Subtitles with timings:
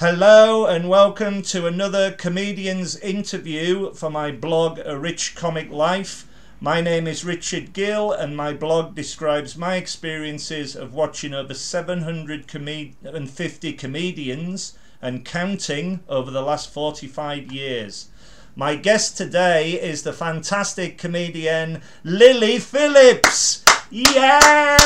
[0.00, 6.26] Hello and welcome to another comedian's interview for my blog A Rich Comic Life.
[6.58, 13.72] My name is Richard Gill and my blog describes my experiences of watching over 750
[13.74, 18.08] comedians and counting over the last 45 years.
[18.56, 23.62] My guest today is the fantastic comedian Lily Phillips.
[23.90, 24.80] Yes!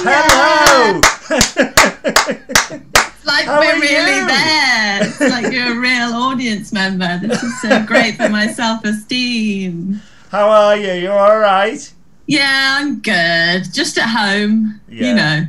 [0.00, 1.00] Hello!
[1.30, 4.26] It's like How we're really you?
[4.28, 5.02] there.
[5.02, 7.18] It's like you're a real audience member.
[7.18, 10.00] This is so great for my self esteem.
[10.30, 10.92] How are you?
[10.92, 11.92] You alright?
[12.26, 13.72] Yeah, I'm good.
[13.72, 14.80] Just at home.
[14.88, 15.08] Yeah.
[15.08, 15.46] You know.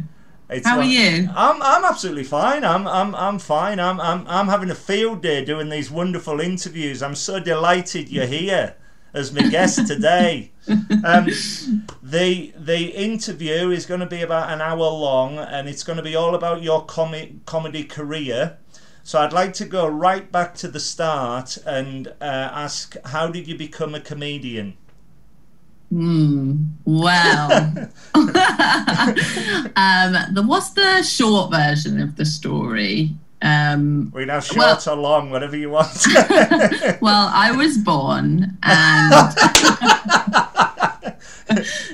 [0.49, 1.29] It's How are you?
[1.35, 2.63] I'm I'm absolutely fine.
[2.63, 3.79] I'm I'm I'm fine.
[3.79, 7.03] I'm I'm I'm having a field day doing these wonderful interviews.
[7.03, 8.75] I'm so delighted you're here
[9.13, 10.51] as my guest today.
[11.03, 11.25] Um,
[12.03, 16.03] the the interview is going to be about an hour long, and it's going to
[16.03, 18.57] be all about your comic comedy career.
[19.03, 23.47] So I'd like to go right back to the start and uh, ask, how did
[23.47, 24.77] you become a comedian?
[25.89, 26.67] Hmm.
[26.85, 27.51] Well.
[28.13, 28.27] um,
[30.33, 33.15] the, what's the short version of the story?
[33.41, 36.05] Um, We now short Well- or long, whatever you want.
[37.01, 39.13] well, I was born and.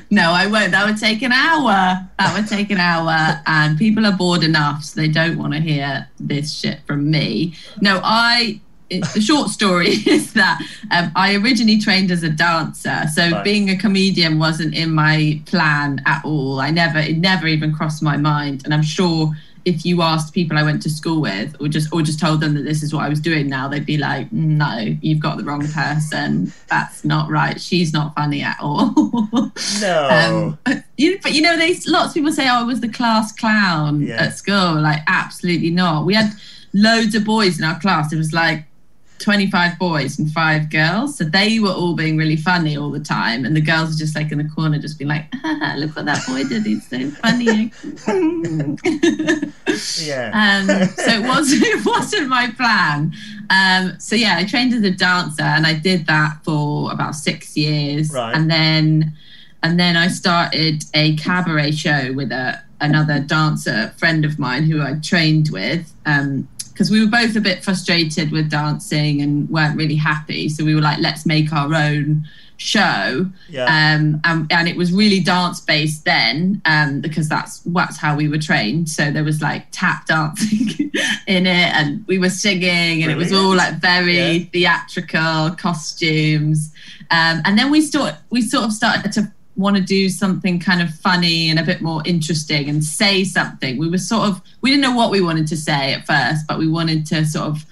[0.09, 0.71] no, I won't.
[0.71, 2.07] That would take an hour.
[2.19, 3.41] That would take an hour.
[3.45, 7.55] And people are bored enough, so they don't want to hear this shit from me.
[7.81, 8.61] No, I.
[8.87, 13.43] It, the short story is that um, I originally trained as a dancer, so Right.
[13.43, 16.59] being a comedian wasn't in my plan at all.
[16.59, 18.61] I never, it never even crossed my mind.
[18.63, 19.31] And I'm sure
[19.65, 22.53] if you asked people I went to school with, or just or just told them
[22.53, 25.43] that this is what I was doing now, they'd be like, "No, you've got the
[25.43, 26.53] wrong person.
[26.69, 27.59] That's not right.
[27.59, 28.93] She's not funny at all."
[29.81, 30.57] no.
[30.65, 33.31] um, you, but you know, they lots of people say, "Oh, I was the class
[33.31, 34.23] clown Yeah.
[34.23, 36.05] at school." Like, absolutely not.
[36.05, 36.31] We had
[36.73, 38.13] loads of boys in our class.
[38.13, 38.65] It was like.
[39.19, 41.17] 25 boys and five girls.
[41.17, 43.45] So they were all being really funny all the time.
[43.45, 45.25] And the girls were just like in the corner, just being like,
[45.77, 46.65] look what that boy did.
[46.65, 47.71] He's so funny.
[50.05, 50.31] yeah.
[50.35, 53.13] Um, so it was it wasn't my plan.
[53.49, 57.55] Um, so yeah, I trained as a dancer and I did that for about six
[57.57, 58.35] years, Right.
[58.35, 59.13] and then
[59.63, 64.81] and then I started a cabaret show with a another dancer friend of mine who
[64.81, 65.91] I trained with.
[66.75, 70.49] Because we were both a bit frustrated with dancing and weren't really happy.
[70.49, 72.27] So we were like, let's make our own
[72.57, 73.65] show yeah.
[73.65, 78.27] um, and, and it was really dance based then um, because that's that's how we
[78.27, 78.89] were trained.
[78.89, 80.69] So there was like tap dancing
[81.27, 84.45] in it, and we were singing, and it was all like very Yeah.
[84.51, 86.73] theatrical costumes.
[87.11, 90.81] Um, and then we sort we sort of started to want to do something kind
[90.81, 93.77] of funny and a bit more interesting and say something.
[93.77, 96.57] We were sort of we didn't know what we wanted to say at first, but
[96.57, 97.65] we wanted to sort of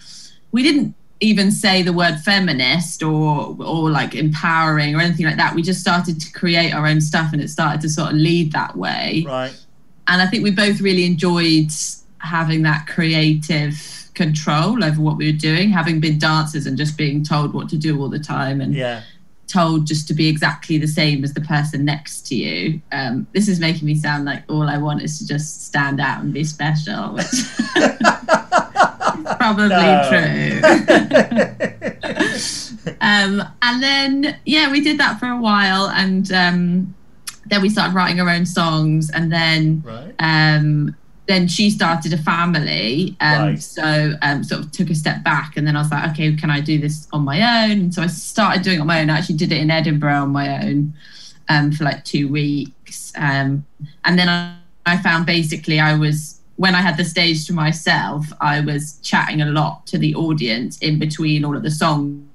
[0.51, 5.55] we didn't even say the word feminist or or like empowering or anything like that.
[5.55, 8.51] We just started to create our own stuff and it started to sort of lead
[8.53, 9.23] that way.
[9.27, 9.53] right.
[10.07, 11.71] And I think we both really enjoyed
[12.17, 17.23] having that creative control over what we were doing, having been dancers and just being
[17.23, 19.01] told what to do all the time and Yeah.
[19.47, 22.81] Told just to be exactly the same as the person next to you.
[22.91, 26.21] Um, this is making me sound like all I want is to just stand out
[26.21, 27.51] and be special, which is
[29.37, 29.67] probably
[30.09, 30.61] true.
[33.01, 35.89] um, and then, yeah, we did that for a while.
[35.89, 36.95] And um,
[37.45, 39.09] then we started writing our own songs.
[39.11, 40.15] And then right.
[40.19, 40.95] um,
[41.25, 43.15] then she started a family.
[43.19, 43.61] Um, Right.
[43.61, 46.49] So um, sort of took a step back, and then I was like, okay, can
[46.49, 47.71] I do this on my own?
[47.71, 49.09] And so I started doing it on my own.
[49.09, 50.93] I actually did it in Edinburgh on my own
[51.49, 53.65] um, for like two weeks, um,
[54.05, 58.25] and then I, I found basically I was when I had the stage to myself,
[58.39, 62.27] I was chatting a lot to the audience in between all of the songs.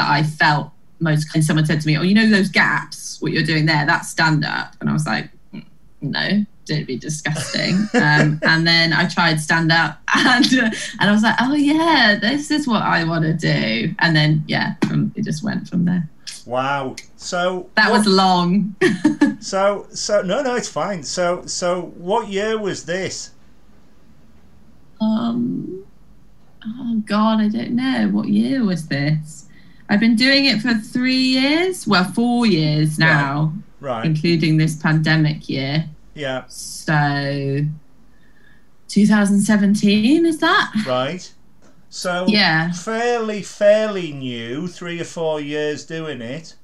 [0.00, 1.34] that I felt most.
[1.34, 3.20] And someone said to me, "Oh, you know those gaps?
[3.20, 3.86] What you're doing there?
[3.86, 5.64] That's stand up." And I was like, "Mm,
[6.00, 10.70] "No, don't be disgusting." um, and then I tried stand up, and uh,
[11.00, 14.44] and I was like, "Oh yeah, this is what I want to do." And then
[14.46, 16.08] yeah, from, it just went from there.
[16.46, 16.96] Wow.
[17.16, 18.74] So That what- was long.
[19.40, 21.02] so so no no it's fine.
[21.02, 23.30] So so what year was this?
[25.00, 25.84] um,
[26.66, 29.46] oh God, I don't know what year was this.
[29.90, 31.86] I've been doing it for three years.
[31.86, 34.06] Well, four years now, Right.
[34.06, 35.84] including this pandemic year.
[36.14, 36.44] Yeah.
[36.48, 37.64] So
[38.88, 40.72] 2017 is that?
[40.86, 41.32] Right.
[41.88, 42.70] So Yeah.
[42.72, 46.54] fairly fairly new, three or four years doing it.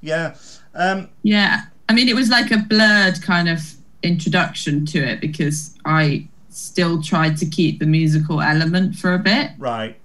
[0.00, 0.34] Yeah.
[0.74, 1.62] Um, Yeah.
[1.88, 3.60] I mean, it was like a blurred kind of
[4.02, 9.52] introduction to it because I still tried to keep the musical element for a bit.
[9.58, 9.96] right.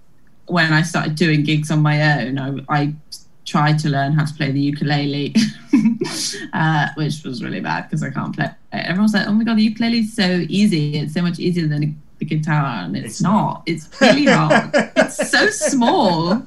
[0.48, 2.94] When I started doing gigs on my own, I, I
[3.46, 5.34] tried to learn how to play the ukulele,
[6.54, 8.50] uh, which was really bad because I can't play.
[8.72, 10.98] Everyone's like, oh my God, the ukulele is so easy.
[10.98, 12.84] It's so much easier than the guitar.
[12.84, 13.64] And it's, It's not.
[13.66, 14.72] It's really hard.
[14.74, 16.46] it's so small.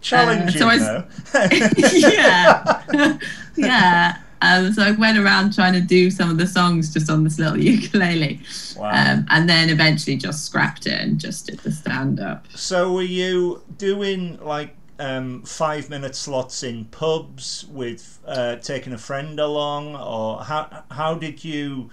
[0.00, 1.04] Challenging, so I- though.
[1.98, 3.18] yeah,
[3.56, 4.21] yeah.
[4.42, 7.38] Um, so I went around trying to do some of the songs just on this
[7.38, 8.40] little ukulele,
[8.76, 8.90] wow.
[8.90, 12.46] um, and then eventually just scrapped it and just did the stand up.
[12.54, 18.98] So were you doing like um, five minute slots in pubs with uh, taking a
[18.98, 21.90] friend along, or how how did you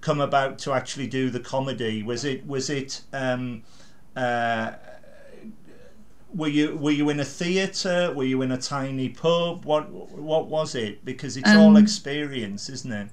[0.00, 2.02] come about to actually do the comedy?
[2.02, 3.62] Was it was it um,
[4.16, 4.72] uh,
[6.34, 8.12] were you were you in a theatre?
[8.14, 9.64] Were you in a tiny pub?
[9.64, 11.04] What what was it?
[11.04, 13.08] Because it's all Um, experience, isn't it?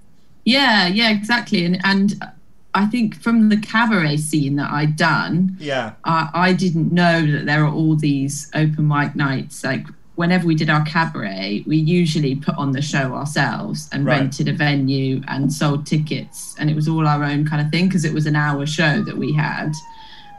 [0.46, 1.66] Yeah, yeah, exactly.
[1.66, 2.14] And and
[2.74, 7.46] I think from the cabaret scene that I'd done, Yeah, I, I didn't know that
[7.46, 9.64] there are all these open mic nights.
[9.64, 14.20] Like whenever we did our cabaret, we usually put on the show ourselves and Right.
[14.20, 17.88] rented a venue and sold tickets, and it was all our own kind of thing
[17.88, 19.72] because it was an hour show that we had.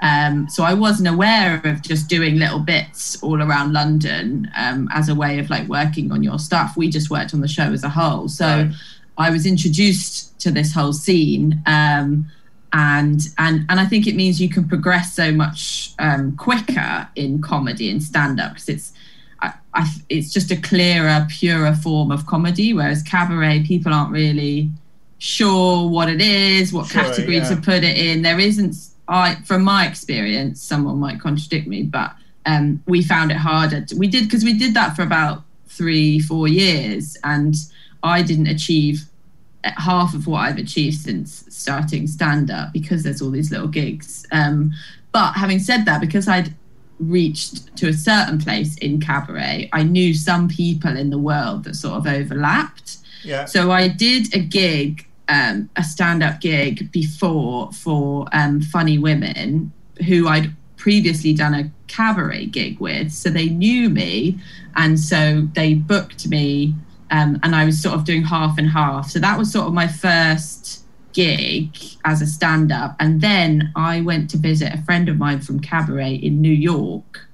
[0.00, 5.08] Um, so I wasn't aware of just doing little bits all around London um, as
[5.08, 6.76] a way of like working on your stuff.
[6.76, 8.28] We just worked on the show as a whole.
[8.28, 8.70] So Right.
[9.16, 11.60] I was introduced to this whole scene.
[11.66, 12.26] Um,
[12.72, 17.40] and and and I think it means you can progress so much um, quicker in
[17.40, 18.92] comedy and stand up because it's
[19.40, 22.74] I, I, it's just a clearer, purer form of comedy.
[22.74, 24.70] Whereas cabaret, people aren't really
[25.18, 27.48] sure what it is, what Sure, category yeah.
[27.48, 28.22] to put it in.
[28.22, 28.74] There isn't,
[29.08, 32.14] I from my experience, someone might contradict me, but
[32.46, 33.82] um, we found it harder.
[33.82, 37.54] To, we did because we did that for about three, four years, and
[38.02, 39.04] I didn't achieve
[39.64, 44.26] half of what I've achieved since starting stand up because there's all these little gigs.
[44.32, 44.72] Um,
[45.12, 46.54] but having said that, because I'd
[47.00, 51.74] reached to a certain place in cabaret, I knew some people in the world that
[51.74, 52.98] sort of overlapped.
[53.24, 58.98] yeah, So I did a gig, um, a stand up gig before for um, Funny
[58.98, 59.72] Women,
[60.06, 63.12] who I'd previously done a cabaret gig with.
[63.12, 64.38] So they knew me.
[64.76, 66.74] And so they booked me,
[67.10, 69.10] um, and I was sort of doing half and half.
[69.10, 72.94] So that was sort of my first gig as a stand up.
[73.00, 77.28] And then I went to visit a friend of mine from cabaret in New York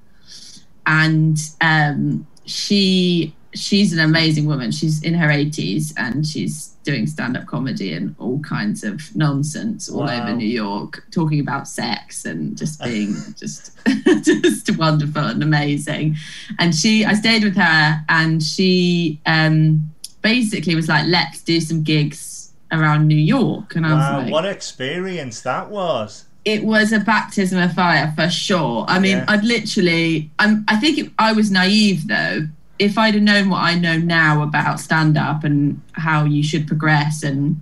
[0.85, 4.71] and um, she she's an amazing woman.
[4.71, 10.01] She's in her 80s and she's doing stand-up comedy and all kinds of nonsense all
[10.05, 10.21] Wow.
[10.27, 13.71] over New York, talking about sex and just being just
[14.23, 16.15] just wonderful and amazing.
[16.59, 19.89] And she, I stayed with her, and she um,
[20.21, 24.33] basically was like, "Let's do some gigs around New York." And I wow, was like,
[24.33, 26.25] what experience that was.
[26.45, 28.85] it was a baptism of fire for sure.
[28.87, 29.25] I mean, Yeah.
[29.27, 32.47] I'd literally, I'm, I think it, I was naive though.
[32.77, 36.67] If I'd have known what I know now about stand up and how you should
[36.67, 37.61] progress and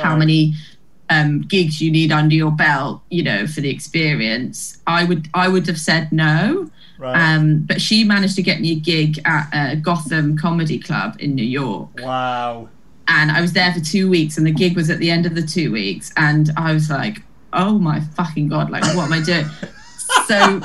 [0.00, 0.54] how many
[1.10, 5.48] um, gigs you need under your belt, you know, for the experience, I would, I
[5.48, 6.70] would have said no.
[6.98, 7.34] Right.
[7.34, 11.34] Um, but she managed to get me a gig at a Gotham Comedy Club in
[11.34, 12.68] New York wow.
[13.08, 15.34] and I was there for two weeks, and the gig was at the end of
[15.34, 18.70] the two weeks, and I was like, "Oh my fucking god!
[18.70, 19.46] Like, what am I doing?"
[20.26, 20.60] so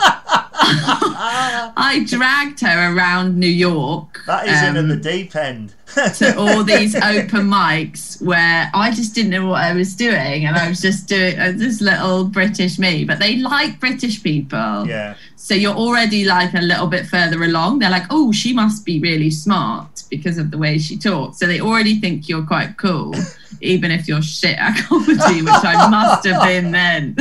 [0.61, 4.21] I dragged her around New York.
[4.27, 5.73] That is in um, the deep end.
[6.15, 10.57] to all these open mics where I just didn't know what I was doing, and
[10.57, 13.05] I was just doing uh, this little British me.
[13.05, 15.15] But they like British people, yeah.
[15.35, 17.79] so you're already like a little bit further along.
[17.79, 21.39] They're like, oh, she must be really smart because of the way she talks.
[21.39, 23.15] So they already think you're quite cool,
[23.61, 27.15] even if you're shit at comedy, which I must have been then.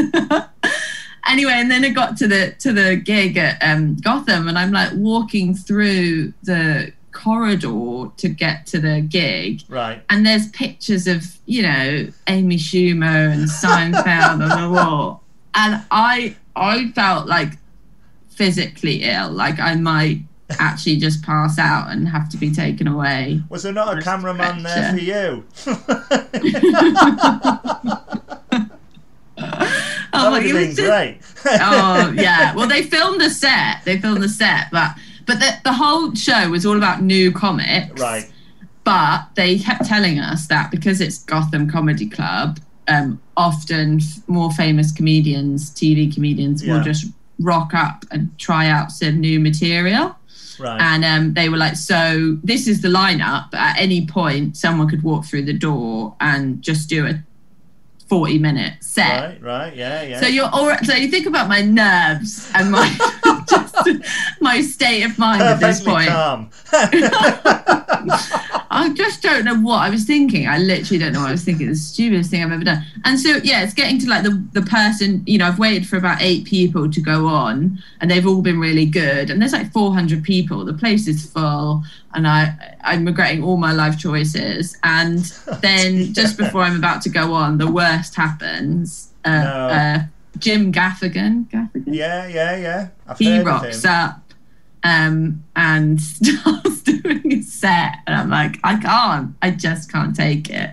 [1.29, 4.73] Anyway, and then it got to the to the gig at um, Gotham, and I'm
[4.73, 10.01] like walking through the corridor to get to the gig Right.
[10.09, 15.23] and there's pictures of you know Amy Schumer and Seinfeld on the wall,
[15.55, 17.55] and I I felt like
[18.29, 20.21] physically ill, like I might
[20.59, 23.43] actually just pass out and have to be taken away.
[23.51, 25.45] Was there not a cameraman there for you?
[30.29, 31.59] Oh, that would it have was been just- great.
[31.63, 32.55] oh yeah.
[32.57, 33.85] Well, they filmed the set.
[33.85, 34.93] They filmed the set, but
[35.27, 38.01] but the, the whole show was all about new comics.
[38.01, 38.31] right.
[38.85, 42.59] but they kept telling us that because it's Gotham Comedy Club,
[42.89, 46.75] um, often f- more famous comedians, TV comedians, Yeah.
[46.79, 47.05] will just
[47.39, 50.17] rock up and try out some new material.
[50.59, 50.81] Right.
[50.81, 53.53] And um, they were like, so this is the lineup.
[53.55, 57.23] At any point, someone could walk through the door and just do a
[58.09, 59.21] 40 minute set.
[59.21, 60.21] Right, right, yeah, yeah.
[60.21, 60.85] So you're all right.
[60.85, 62.89] So you think about my nerves and my
[63.49, 63.75] just
[64.41, 66.09] my state of mind at this point.
[66.09, 66.51] calm.
[68.79, 70.47] I just don't know what I was thinking.
[70.47, 71.69] I literally don't know what I was thinking.
[71.69, 72.85] It's the stupidest thing I've ever done.
[73.05, 75.23] And so yeah, it's getting to like the the person.
[75.27, 78.61] You know, I've waited for about eight people to go on, and they've all been
[78.61, 79.31] really good.
[79.31, 80.65] And there's like 400 people.
[80.65, 81.83] The place is full,
[82.15, 84.77] and I I'm regretting all my life choices.
[84.83, 85.19] And
[85.63, 89.13] then just before I'm about to go on, the worst happens.
[89.25, 89.69] Uh, No.
[89.69, 89.99] uh,
[90.39, 91.51] Jim Gaffigan.
[91.51, 92.89] Gaffigan yeah, yeah, yeah.
[93.09, 94.23] I've he rocks up
[94.85, 100.51] um, and starts doing a set, and I'm like, I can't, I just can't take
[100.51, 100.71] it.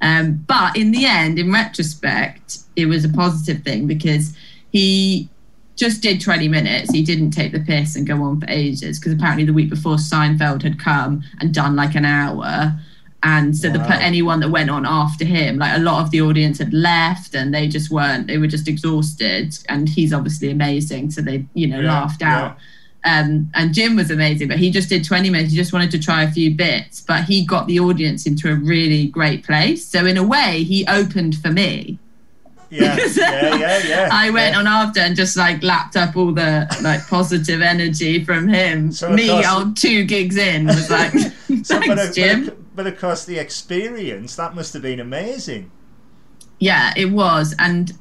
[0.00, 4.36] Um, but in the end, in retrospect, it was a positive thing because
[4.70, 5.28] he
[5.76, 6.90] just did 20 minutes.
[6.92, 9.96] He didn't take the piss and go on for ages because apparently the week before
[9.96, 12.74] Seinfeld had come and done like an hour.
[13.22, 13.98] And so the Wow.
[14.00, 17.54] anyone that went on after him, like a lot of the audience had left and
[17.54, 19.56] they just weren't, they were just exhausted.
[19.68, 21.10] And he's obviously amazing.
[21.10, 22.58] So they, you know, Yeah, laughed out.
[23.04, 25.52] Um, and Jim was amazing, but he just did 20 minutes.
[25.52, 28.54] He just wanted to try a few bits, but he got the audience into a
[28.54, 29.84] really great place.
[29.86, 31.98] So in a way, he opened for me.
[32.70, 34.08] Yeah, yeah, yeah, yeah.
[34.10, 34.60] I went yeah.
[34.60, 38.90] on after and just like lapped up all the like positive energy from him.
[38.90, 41.12] So, me, course- old two gigs in, was like,
[41.62, 42.46] So, thanks, but, Jim.
[42.46, 45.70] but, but of course, the experience that must have been amazing.
[46.58, 47.92] yeah it was and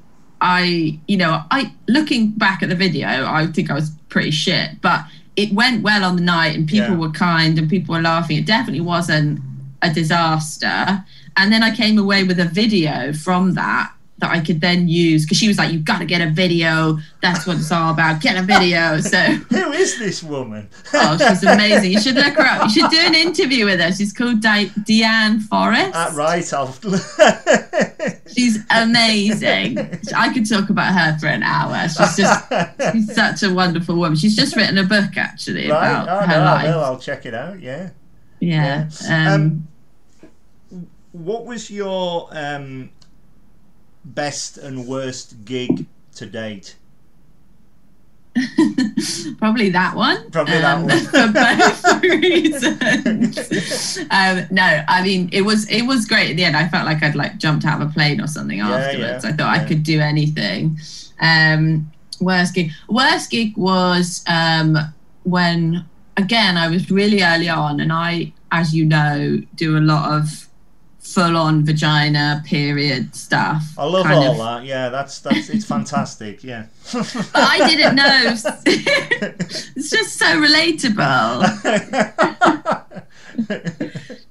[0.41, 4.67] i you know i looking back at the video i think i was pretty shit
[4.81, 4.99] but
[5.35, 7.03] it went well on the night and people Yeah.
[7.03, 9.39] were kind and people were laughing it definitely wasn't
[9.81, 11.03] a disaster
[11.37, 13.91] and then i came away with a video from that
[14.23, 16.97] that i could then use because she was like you've got to get a video
[17.21, 19.17] that's what it's all about get a video so
[19.51, 20.67] Who is this woman?
[20.93, 23.91] oh she's amazing you should look her up you should do an interview with her
[23.91, 26.73] she's called Di- deanne forrest Ah, right, I'll.
[28.35, 29.77] She's amazing.
[30.15, 31.87] I could talk about her for an hour.
[31.87, 32.45] She's just
[32.91, 34.15] she's such a wonderful woman.
[34.17, 35.91] She's just written a book actually right.
[36.03, 36.65] about Oh, her no, I life.
[36.75, 36.83] will.
[36.83, 37.59] I'll check it out.
[37.61, 37.91] Yeah.
[38.39, 38.89] Yeah.
[39.03, 39.33] Yeah.
[39.35, 39.67] Um,
[41.11, 42.89] What was your um,
[44.05, 46.75] best and worst gig to date?
[49.37, 50.31] probably that one.
[50.31, 50.99] Probably that um, one.
[51.05, 53.97] for both reasons.
[54.09, 56.57] um, no, I mean it was it was great at the end.
[56.57, 59.23] I felt like I'd like jumped out of a plane or something Yeah, afterwards.
[59.23, 59.63] yeah, I thought yeah.
[59.63, 60.79] I could do anything.
[61.21, 62.71] Um, worst gig.
[62.89, 64.77] Worst gig was um,
[65.23, 65.85] when
[66.17, 70.47] again I was really early on, and I, as you know, do a lot of
[71.13, 73.63] full on vagina period stuff.
[73.77, 74.65] I love all of- that.
[74.65, 76.43] Yeah, that's that's it's fantastic.
[76.43, 76.65] Yeah.
[76.93, 78.35] But I didn't know.
[78.65, 81.43] it's just so relatable.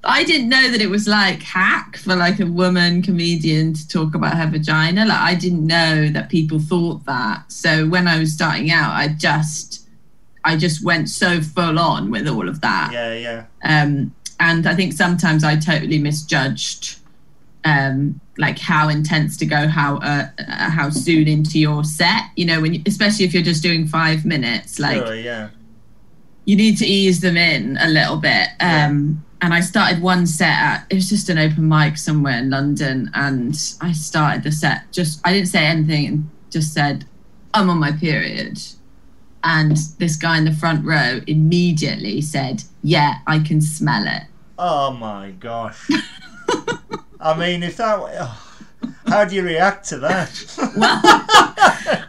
[0.05, 4.15] I didn't know that it was like hack for like a woman comedian to talk
[4.15, 5.05] about her vagina.
[5.05, 7.51] Like I didn't know that people thought that.
[7.51, 9.87] So when I was starting out, I just
[10.43, 12.91] I just went so full on with all of that.
[12.91, 13.45] yeah, yeah.
[13.63, 14.13] Um,
[14.43, 16.97] and I think sometimes I totally misjudged
[17.63, 22.23] um, like how intense to go, how uh, uh, how soon into your set.
[22.35, 25.49] You know, when you, especially if you're just doing five minutes, like sure, yeah.
[26.43, 28.49] you need to ease them in a little bit.
[28.59, 32.49] Um, and I started one set at it was just an open mic somewhere in
[32.49, 37.05] London, and I started the set just I didn't say anything and just said
[37.53, 38.59] I'm on my period.
[39.45, 44.23] And this guy in the front row immediately said, "Yeah, I can smell it."
[44.57, 45.89] Oh my gosh.
[47.19, 47.99] I mean, if that.
[47.99, 48.52] Oh,
[49.13, 50.29] how do you react to that?
[50.75, 50.99] Well,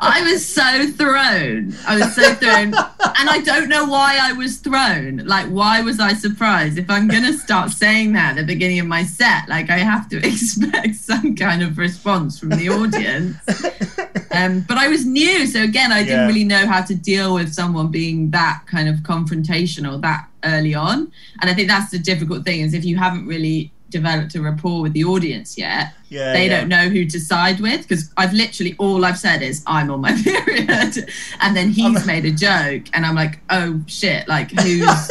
[0.01, 1.75] I was so thrown.
[1.87, 2.75] I was so thrown.
[2.75, 5.19] And I don't know why I was thrown.
[5.19, 6.79] Like, why was I surprised?
[6.79, 9.79] If I'm going to start saying that at the beginning of my set, like, I
[9.79, 13.37] have to expect some kind of response from the audience.
[14.33, 15.47] Um, but I was new.
[15.47, 16.27] So, again, I didn't Yeah.
[16.27, 21.11] really know how to deal with someone being that kind of confrontational that early on.
[21.41, 24.83] And I think that's the difficult thing is if you haven't really developed a rapport
[24.83, 26.59] with the audience yet, yeah, they yeah.
[26.61, 30.01] don't know who to side with because I've literally all I've said is I'm on
[30.01, 31.09] my period,
[31.41, 34.87] and then he's I'm- made a joke, and I'm like, oh shit, like who's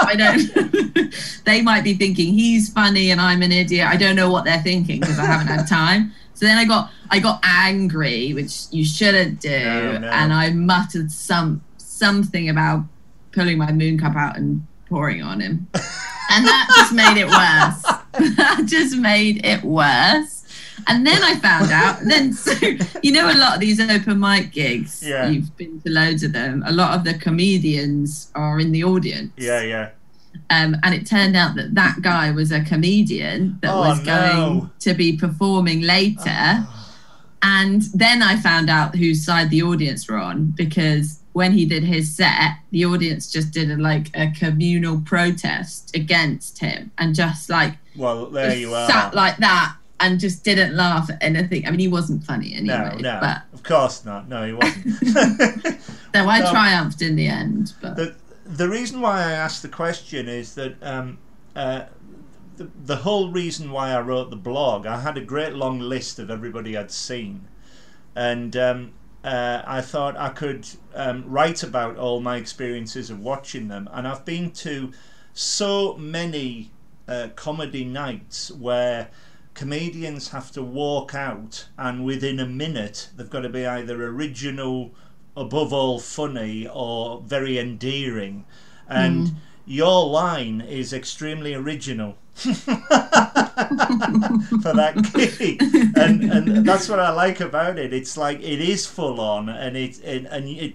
[0.00, 1.14] I don't.
[1.44, 3.88] they might be thinking he's funny and I'm an idiot.
[3.88, 6.12] I don't know what they're thinking because I haven't had time.
[6.34, 10.08] So then I got I got angry, which you shouldn't do, No, no.
[10.08, 12.84] and I muttered some something about
[13.32, 15.66] pulling my moon cup out and pouring on him.
[16.30, 18.34] And that just made it worse.
[18.36, 20.44] that just made it worse.
[20.86, 22.00] and then I found out.
[22.04, 22.52] Then so
[23.02, 25.02] you know a lot of these open mic gigs.
[25.06, 25.28] Yeah.
[25.28, 26.62] You've been to loads of them.
[26.66, 29.32] A lot of the comedians are in the audience.
[29.36, 29.90] Yeah, yeah.
[30.50, 34.36] Um, and it turned out that that guy was a comedian that Oh, was going
[34.58, 34.70] no.
[34.80, 36.66] to be performing later.
[37.42, 41.84] And then I found out whose side the audience were on because when he did
[41.84, 47.48] his set, the audience just did a, like a communal protest against him and just
[47.48, 48.88] like Well, there you are.
[48.88, 51.64] sat like that and just didn't laugh at anything.
[51.66, 54.28] I mean, he wasn't funny anyway, no, no, but of course not.
[54.28, 54.96] No, he wasn't.
[56.14, 56.50] so I No.
[56.50, 57.72] triumphed in the end.
[57.80, 58.14] But the
[58.44, 61.18] the reason why I asked the question is that um,
[61.54, 61.82] uh,
[62.56, 66.18] the the whole reason why I wrote the blog, I had a great long list
[66.18, 67.46] of everybody I'd seen,
[68.16, 68.92] and um,
[69.24, 74.06] uh, I thought I could um, write about all my experiences of watching them, and
[74.06, 74.92] I've been to
[75.32, 76.70] so many
[77.06, 79.08] uh, comedy nights where
[79.54, 84.94] comedians have to walk out and within a minute they've got to be either original
[85.36, 88.44] above all funny or very endearing.
[88.88, 92.16] And your line is extremely original
[94.62, 95.60] for that gig.
[95.96, 97.92] And and that's what I like about it.
[97.92, 100.74] It's like it is full on and it, it and it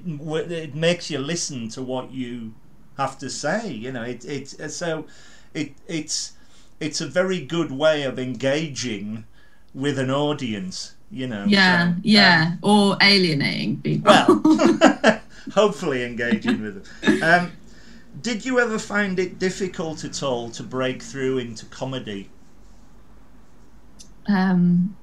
[0.51, 2.53] it makes you listen to what you
[2.97, 4.03] have to say you know?
[4.03, 5.05] It it's so
[5.53, 6.33] it it's
[6.79, 9.25] it's a very good way of engaging
[9.73, 11.45] with an audience you know?
[11.47, 14.11] Yeah, so, um, yeah, or alienating people.
[14.11, 15.21] well,
[15.53, 17.23] hopefully engaging with them.
[17.23, 17.51] Um,
[18.21, 22.29] did you ever find it difficult at all to break through into comedy?
[24.27, 24.95] um,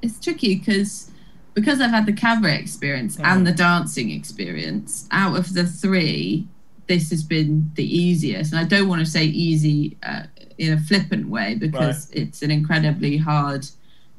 [0.00, 1.10] it's tricky because
[1.54, 3.24] because I've had the cabaret experience Mhm.
[3.26, 5.06] and the dancing experience.
[5.10, 6.48] Out of the three,
[6.86, 10.22] this has been the easiest, and I don't want to say easy uh,
[10.56, 13.66] in a flippant way because it's an incredibly hard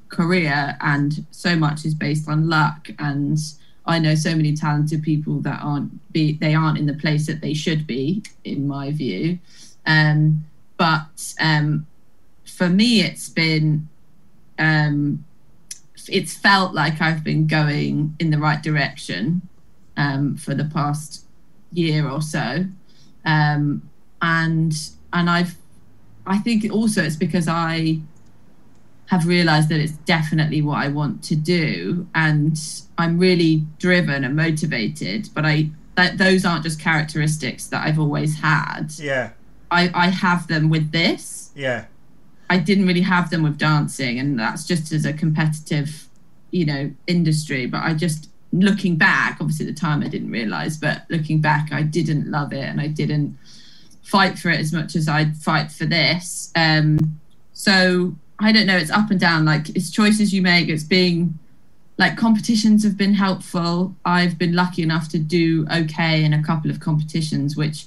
[0.10, 2.90] career, and so much is based on luck.
[3.00, 3.40] And
[3.86, 7.42] I know so many talented people that aren't be they aren't in the place that
[7.42, 9.40] they should be, in my view.
[9.86, 10.46] Um,
[10.78, 11.86] but um,
[12.46, 13.88] for me, it's been
[14.58, 15.26] um,
[16.08, 19.42] it's felt like I've been going in the right direction
[19.98, 21.26] um, for the past
[21.72, 22.66] year or so,
[23.26, 23.90] um,
[24.22, 24.74] and
[25.12, 25.56] and I've
[26.26, 28.00] I think also it's because I
[29.14, 32.60] have realized that it's definitely what I want to do, and
[32.98, 35.30] I'm really driven and motivated.
[35.36, 38.92] But I that those aren't just characteristics that I've always had.
[38.98, 39.30] Yeah,
[39.70, 41.52] I I have them with this.
[41.56, 41.86] yeah,
[42.50, 46.10] I didn't really have them with dancing, and that's just as a competitive,
[46.50, 47.68] you know, industry.
[47.68, 51.72] But I just looking back, obviously at the time I didn't realize, but looking back,
[51.72, 53.38] I didn't love it, and I didn't
[54.02, 56.52] fight for it as much as I'd fight for this.
[56.56, 57.20] Um,
[57.54, 58.78] so I don't know.
[58.78, 59.46] It's up and down.
[59.46, 60.68] Like it's choices you make.
[60.70, 61.38] It's being
[61.98, 63.96] like competitions have been helpful.
[64.04, 67.86] I've been lucky enough to do okay in a couple of competitions, which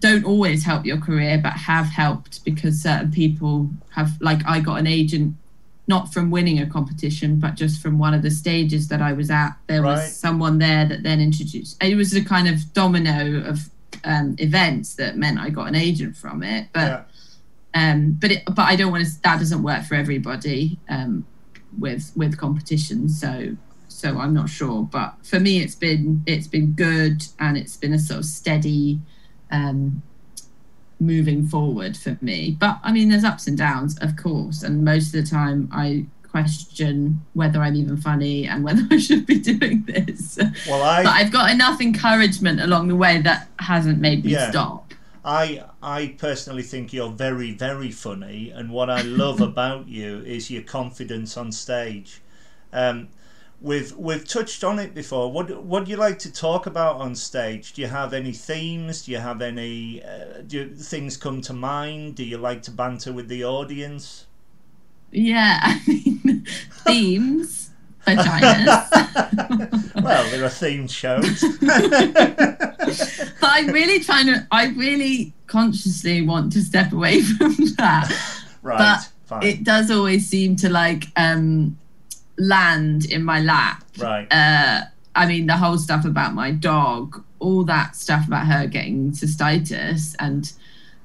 [0.00, 4.78] don't always help your career, but have helped because certain people have, like, I got
[4.78, 5.34] an agent
[5.88, 9.30] not from winning a competition, but just from one of the stages that I was
[9.30, 9.56] at.
[9.68, 9.92] There Right.
[9.92, 11.82] was someone there that then introduced.
[11.82, 13.70] It was a kind of domino of
[14.04, 16.66] um, events that meant I got an agent from it.
[16.72, 17.02] But yeah.
[17.76, 19.22] Um, but it, but I don't want to.
[19.22, 21.26] That doesn't work for everybody um,
[21.78, 23.20] with with competitions.
[23.20, 23.56] So
[23.88, 24.82] so I'm not sure.
[24.84, 28.98] But for me, it's been it's been good and it's been a sort of steady
[29.50, 30.02] um,
[31.00, 32.56] moving forward for me.
[32.58, 36.06] But I mean, there's ups and downs, of course, and most of the time I
[36.22, 40.38] question whether I'm even funny and whether I should be doing this.
[40.68, 44.50] Well, I But I've got enough encouragement along the way that hasn't made me Yeah.
[44.50, 44.85] stop.
[45.26, 50.50] I I personally think you're very very funny, and what I love about you is
[50.50, 52.22] your confidence on stage.
[52.72, 53.08] Um,
[53.60, 55.32] we've we've touched on it before.
[55.32, 57.72] What what do you like to talk about on stage?
[57.72, 59.04] Do you have any themes?
[59.04, 62.14] Do you have any uh, do things come to mind?
[62.14, 64.26] Do you like to banter with the audience?
[65.10, 66.46] Yeah, I mean,
[66.84, 67.70] themes,
[68.06, 69.92] vaginas.
[70.06, 71.42] well, there are themed shows.
[73.40, 78.10] but I'm really trying to, I really consciously want to step away from that.
[78.62, 79.42] right, But fine.
[79.42, 81.78] It does always seem to like um,
[82.38, 83.84] land in my lap.
[83.98, 84.26] right.
[84.30, 84.82] Uh,
[85.14, 90.14] I mean, the whole stuff about my dog, all that stuff about her getting cystitis
[90.18, 90.52] and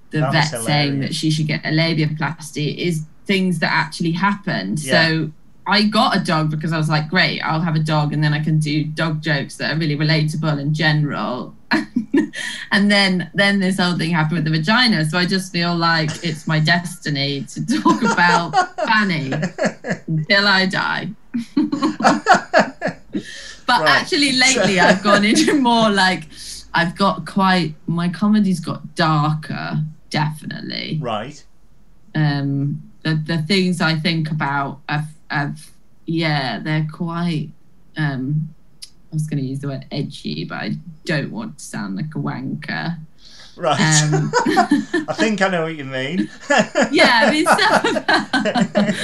[0.09, 4.79] the That vet saying that she should get a labiaplasty is things that actually happened.
[4.83, 5.07] Yeah.
[5.07, 5.31] So
[5.67, 8.34] I got a dog because I was like, great, I'll have a dog and then
[8.34, 11.56] I can do dog jokes that are really relatable in general.
[12.71, 15.06] and then then this whole thing happened with the vagina.
[15.06, 18.52] So I just feel like it's my destiny to talk about
[18.86, 19.32] Fanny
[20.08, 21.10] until I die.
[21.56, 22.97] but
[23.67, 24.02] Right.
[24.02, 26.28] actually, lately I've gone into more like
[26.74, 31.00] I've got quite my comedy's got darker, definitely.
[31.02, 31.43] Right.
[32.15, 35.72] Um, the the things I think about, have, have
[36.06, 37.50] yeah, they're quite.
[37.98, 38.54] Um,
[39.12, 40.72] I was going to use the word edgy, but I
[41.06, 42.98] don't want to sound like a wanker.
[43.58, 44.04] Right.
[44.04, 44.32] Um,
[45.10, 46.30] I think I know what you mean.
[46.91, 48.96] yeah, I mean, about,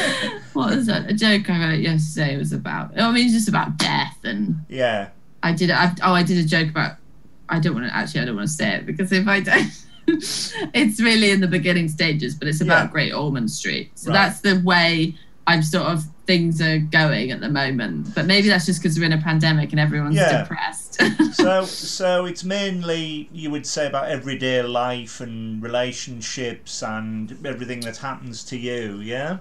[0.53, 1.09] what was that?
[1.09, 2.97] A joke I wrote yesterday was about.
[2.99, 5.09] I mean, it's just about death, and Yeah.
[5.43, 5.69] I did.
[5.69, 6.95] I, oh, I did a joke about.
[7.49, 8.21] I don't want to actually.
[8.21, 9.69] I don't want to say it because if I don't,
[10.07, 12.33] it's really in the beginning stages.
[12.35, 12.91] But it's about Yeah.
[12.91, 14.15] Great Ormond Street, so Right.
[14.15, 18.13] that's the way I'm sort of things are going at the moment.
[18.13, 20.41] But maybe that's just because we're in a pandemic and everyone's Yeah.
[20.43, 21.01] depressed.
[21.33, 27.97] So so it's mainly you would say about everyday life and relationships and everything that
[27.97, 29.37] happens to you, yeah?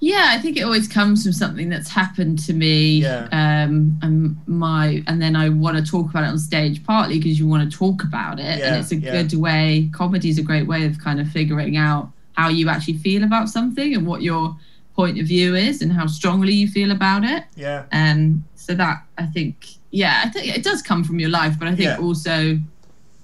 [0.00, 3.00] Yeah, I think it always comes from something that's happened to me.
[3.00, 3.24] Yeah.
[3.32, 7.38] Um, and my and then I want to talk about it on stage, partly because
[7.38, 9.10] you want to talk about it, Yeah, and it's a yeah.
[9.22, 9.90] good way.
[9.92, 13.48] Comedy is a great way of kind of figuring out how you actually feel about
[13.48, 14.56] something and what your
[14.98, 17.44] point of view is and how strongly you feel about it.
[17.54, 17.84] Yeah.
[17.92, 19.54] Um, so that I think,
[19.92, 21.98] yeah, I think it does come from your life, but I think Yeah.
[22.06, 22.58] also,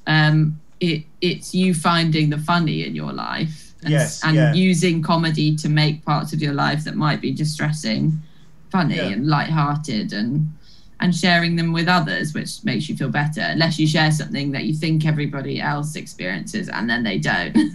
[0.07, 0.37] um,
[0.79, 4.53] it it's you finding the funny in your life, and, Yes, and yeah.
[4.71, 8.03] using comedy to make parts of your life that might be distressing,
[8.71, 9.13] funny Yeah.
[9.15, 10.31] and light-hearted, and
[11.05, 13.43] and sharing them with others, which makes you feel better.
[13.43, 17.55] Unless you share something that you think everybody else experiences and then they don't.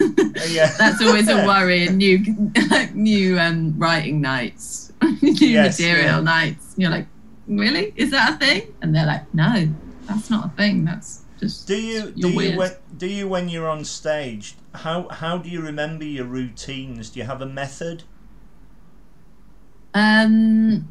[0.48, 0.72] Yeah.
[0.78, 2.18] That's always a worry in new
[2.94, 6.20] new um, writing nights, new Yes, material yeah.
[6.20, 6.74] nights.
[6.76, 7.06] You're like,
[7.46, 7.92] really?
[7.94, 8.74] Is that a thing?
[8.82, 9.68] And they're like, no,
[10.06, 10.84] that's not a thing.
[10.84, 14.56] That's just Do you do you when, do you when you're on stage?
[14.74, 17.10] How how do you remember your routines?
[17.10, 18.02] Do you have a method?
[19.94, 20.88] Um,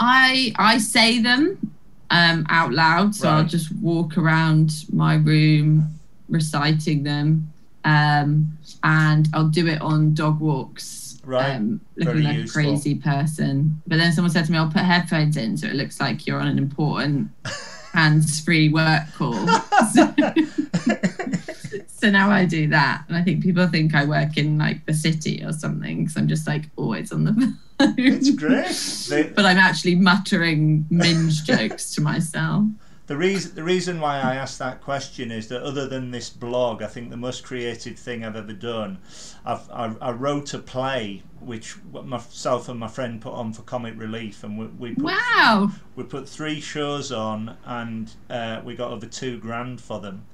[0.00, 1.72] I I say them
[2.10, 7.52] um, out loud, so I'll just walk around my room reciting them,
[7.84, 11.20] um, and I'll do it on dog walks.
[11.24, 11.54] Right.
[11.54, 12.60] Um, Very looking like useful.
[12.60, 13.80] a crazy person.
[13.86, 16.40] But then someone said to me, "I'll put headphones in, so it looks like you're
[16.40, 17.30] on an important
[17.92, 19.46] hands-free work call."
[19.92, 20.14] so,
[22.02, 24.92] so now I do that, and I think people think I work in like the
[24.92, 27.58] city or something because I'm just like always on the phone.
[27.96, 28.66] It's great.
[29.08, 32.64] The, but I'm actually muttering minge jokes to myself.
[33.06, 36.82] the reason the reason why I asked that question is that other than this blog,
[36.82, 38.98] I think the most creative thing I've ever done,
[39.44, 43.94] I've, I, I wrote a play which myself and my friend put on for comic
[43.96, 45.70] relief, and we, we put Wow.
[45.94, 50.24] we put three shows on and uh, we got over two grand for them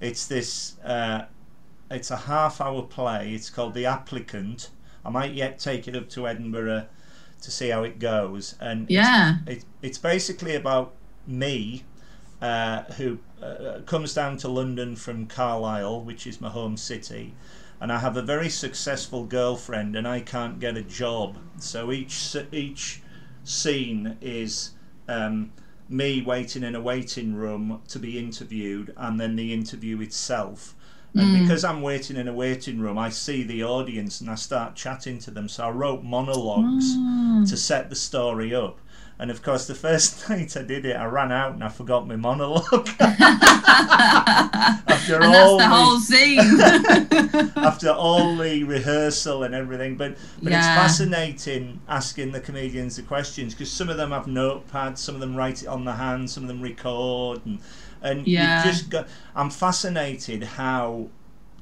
[0.00, 1.24] it's this uh,
[1.90, 4.70] it's a half hour play it's called the applicant
[5.04, 6.86] i might yet take it up to edinburgh
[7.42, 9.36] to see how it goes and it's- Yeah.
[9.46, 10.92] it, it's basically about
[11.26, 11.84] me
[12.42, 17.34] uh, who uh, comes down to london from carlisle which is my home city
[17.82, 21.38] and I have a very successful girlfriend, and I can't get a job.
[21.58, 23.00] So each each
[23.42, 24.72] scene is
[25.08, 25.50] um,
[25.90, 30.74] me waiting in a waiting room to be interviewed, and then the interview itself.
[31.12, 34.76] And because I'm waiting in a waiting room, I see the audience and I start
[34.76, 35.48] chatting to them.
[35.48, 37.48] So I wrote monologues Mm.
[37.50, 38.78] to set the story up.
[39.20, 42.08] And of course, the first night I did it, I ran out and I forgot
[42.08, 42.88] my monologue.
[44.90, 47.50] After and that's all the the- whole scene.
[47.64, 49.96] after all the rehearsal and everything.
[49.96, 54.98] But but it's fascinating asking the comedians the questions because some of them have notepads,
[54.98, 57.58] some of them write it on the hand, some of them record, and
[58.02, 58.64] and Yeah.
[58.64, 59.08] you just got.
[59.34, 61.08] I'm fascinated how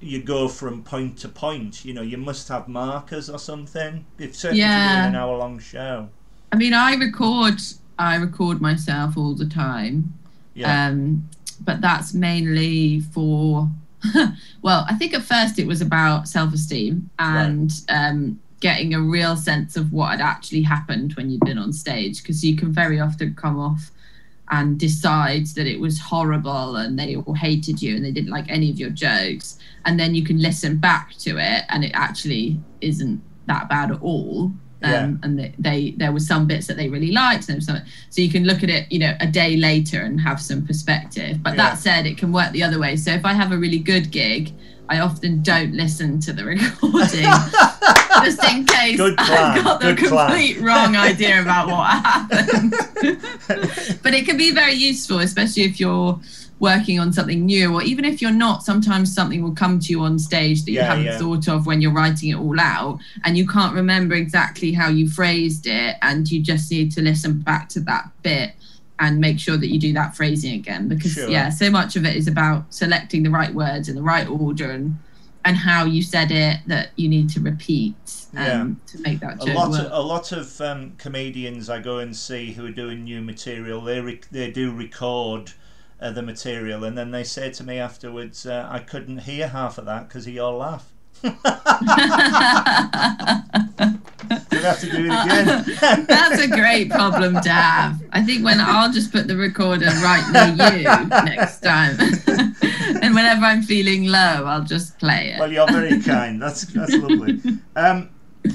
[0.01, 1.85] you go from point to point.
[1.85, 4.07] You know, you must have markers or something.
[4.19, 5.03] If certainly you're Yeah.
[5.03, 6.09] doing an hour long show.
[6.53, 7.61] I mean, I record.
[7.99, 10.15] I record myself all the time.
[10.55, 10.89] Yeah.
[10.89, 11.29] Um,
[11.61, 13.69] but that's mainly for.
[14.63, 19.77] well, I think at first it was about self-esteem and um, getting a real sense
[19.77, 23.35] of what had actually happened when you'd been on stage, because you can very often
[23.35, 23.91] come off
[24.51, 28.49] and decide that it was horrible and they all hated you and they didn't like
[28.49, 32.59] any of your jokes, and then you can listen back to it and it actually
[32.81, 34.53] isn't that bad at all.
[34.83, 35.11] Um, Yeah.
[35.25, 37.79] And they, they there were some bits that they really liked, and some,
[38.11, 41.43] so you can look at it, you know, a day later and have some perspective.
[41.43, 41.57] But Yeah.
[41.71, 42.97] that said, it can work the other way.
[42.97, 44.53] So if I have a really good gig,
[44.89, 47.29] I often don't listen to the recording
[48.25, 50.29] just in case I've got the good plan.
[50.31, 52.71] complete wrong idea about what happened.
[54.03, 56.19] but it can be very useful, especially if you're
[56.61, 60.01] working on something new or even if you're not sometimes something will come to you
[60.03, 61.19] on stage that you Yeah, haven't yeah.
[61.19, 65.09] thought of when you're writing it all out and you can't remember exactly how you
[65.09, 68.53] phrased it and you just need to listen back to that bit
[69.01, 71.29] and make sure that you do that phrasing again because Sure.
[71.29, 74.71] yeah so much of it is about selecting the right words in the right order
[74.73, 74.99] and
[75.45, 77.95] and how you said it that you need to repeat
[78.37, 79.81] um, to make that a lot work.
[79.87, 83.81] of, a lot of um, comedians I go and see who are doing new material
[83.81, 85.53] they rec- they do record
[86.01, 89.79] uh, the material and then they say to me afterwards uh, I couldn't hear half
[89.79, 90.93] of that because of your laugh
[94.69, 98.03] have to do it again That's a great problem to have.
[98.13, 101.97] I think when I'll just put the recorder right near you next time.
[103.03, 105.39] and whenever I'm feeling low, I'll just play it.
[105.39, 107.41] well you're very kind that's that's lovely
[107.77, 108.11] um,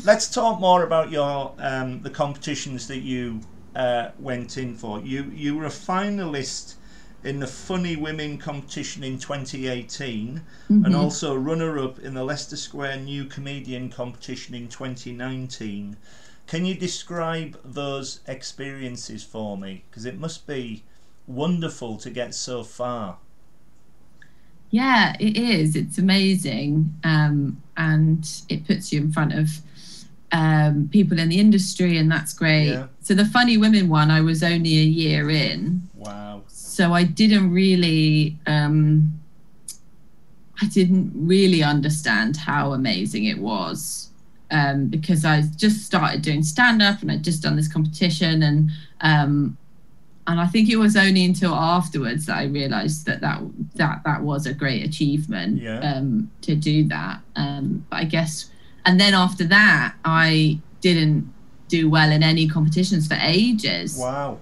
[0.06, 3.40] let's talk more about your um, the competitions that you
[3.76, 6.76] uh, went in for you you were a finalist
[7.24, 10.96] in the Funny Women competition in 2018 and Mhm.
[10.96, 15.96] also runner up in the Leicester Square New Comedian competition in 2019.
[16.48, 19.84] Can you describe those experiences for me?
[19.90, 20.84] Because it must be
[21.26, 23.18] wonderful to get so far.
[24.70, 25.76] Yeah, it is.
[25.76, 26.94] It's amazing.
[27.04, 29.62] Um, and it puts you in front of
[30.32, 32.70] um, people in the industry, and that's great.
[32.70, 32.88] Yeah.
[33.02, 35.88] So, the Funny Women one, I was only a year in.
[35.94, 36.42] Wow.
[36.74, 39.14] So I didn't really um,
[40.62, 44.10] I didn't really understand how amazing it was
[44.52, 48.72] um, because I just started doing stand up and I'd just done this competition and
[49.02, 49.58] um,
[50.26, 53.42] and I think it was only until afterwards that I realized that that
[53.76, 55.80] that that was a great achievement Yeah.
[55.80, 58.50] um, to do that um, but I guess
[58.86, 61.32] and then after that I didn't
[61.68, 64.40] do well in any competitions for ages Wow.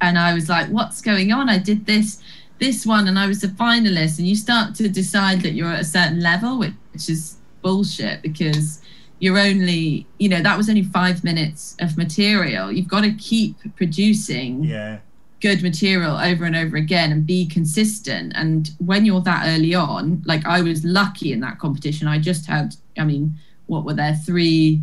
[0.00, 2.22] And I was like, "What's going on?" I did this,
[2.58, 4.18] this one, and I was a finalist.
[4.18, 8.22] And you start to decide that you're at a certain level, which, which is bullshit
[8.22, 8.80] because
[9.18, 12.70] you're only, you know, that was only five minutes of material.
[12.70, 14.98] You've got to keep producing Yeah.
[15.40, 18.32] good material over and over again and be consistent.
[18.36, 22.46] And when you're that early on, like I was lucky in that competition, I just
[22.46, 23.34] had, I mean,
[23.66, 24.82] what were there three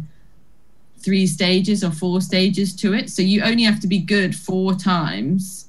[1.04, 3.10] three stages or four stages to it.
[3.10, 5.68] So you only have to be good four times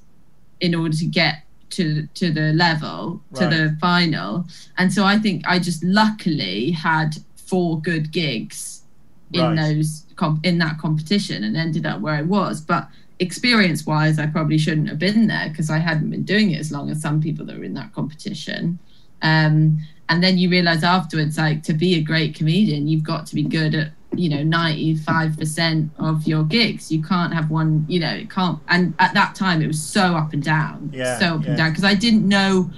[0.60, 3.50] in order to get to to the level to Right.
[3.50, 4.46] the final.
[4.78, 8.82] And so I think I just luckily had four good gigs
[9.32, 9.56] in Right.
[9.56, 12.60] those comp- in that competition and ended up where I was.
[12.60, 16.60] But experience wise, I probably shouldn't have been there because I hadn't been doing it
[16.60, 18.78] as long as some people that were in that competition.
[19.22, 23.34] Um, and then you realize afterwards, like to be a great comedian, you've got to
[23.34, 28.12] be good at you know 95% of your gigs you can't have one you know
[28.12, 31.42] it can't and at that time it was so up and down Yeah, so up
[31.42, 31.48] yeah.
[31.48, 32.70] and down because i didn't know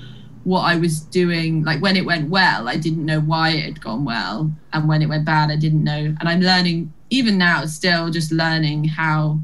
[0.45, 3.81] what i was doing like when it went well i didn't know why it had
[3.81, 7.65] gone well and when it went bad i didn't know and i'm learning even now
[7.67, 9.39] still just learning how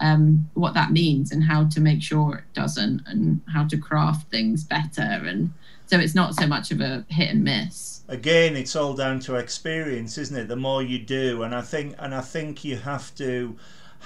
[0.00, 4.28] um, what that means and how to make sure it doesn't and how to craft
[4.32, 5.52] things better and
[5.86, 9.36] so it's not so much of a hit and miss Again, it's all down to
[9.36, 10.48] experience, isn't it?
[10.48, 13.56] The more you do, and I think, and I think you have to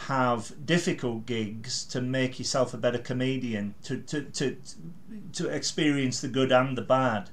[0.07, 3.75] have difficult gigs to make yourself a better comedian.
[3.85, 4.57] To to to
[5.33, 7.31] to experience the good and the bad.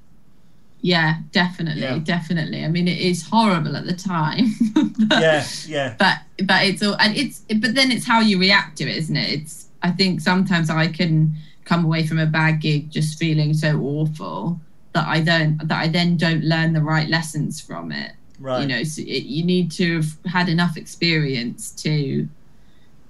[0.81, 1.99] Yeah, definitely, Yeah.
[1.99, 2.65] definitely.
[2.65, 4.53] I mean, it is horrible at the time.
[5.07, 8.77] but, Yeah, yeah, But but it's all and it's but then it's how you react
[8.79, 9.29] to it, isn't it?
[9.41, 13.79] It's I think sometimes I can come away from a bad gig just feeling so
[13.79, 14.59] awful
[14.93, 18.13] that I don't that I then don't learn the right lessons from it.
[18.39, 18.61] right.
[18.61, 22.27] You know, so it, you need to have had enough experience to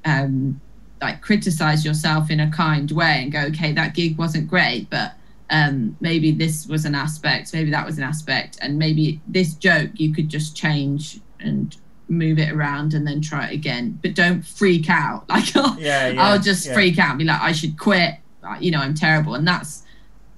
[0.05, 0.59] um
[1.03, 5.13] like criticize yourself in a kind way and go, okay, that gig wasn't great, but
[5.49, 9.91] um, maybe this was an aspect, maybe that was an aspect, and maybe this joke
[9.95, 11.75] you could just change and
[12.07, 13.99] move it around and then try it again.
[14.01, 15.25] But don't freak out.
[15.29, 16.23] Like I'll, yeah, yeah.
[16.23, 16.73] I'll just yeah.
[16.73, 18.15] freak out and be like, I should quit.
[18.59, 19.83] You know, I'm terrible, and that's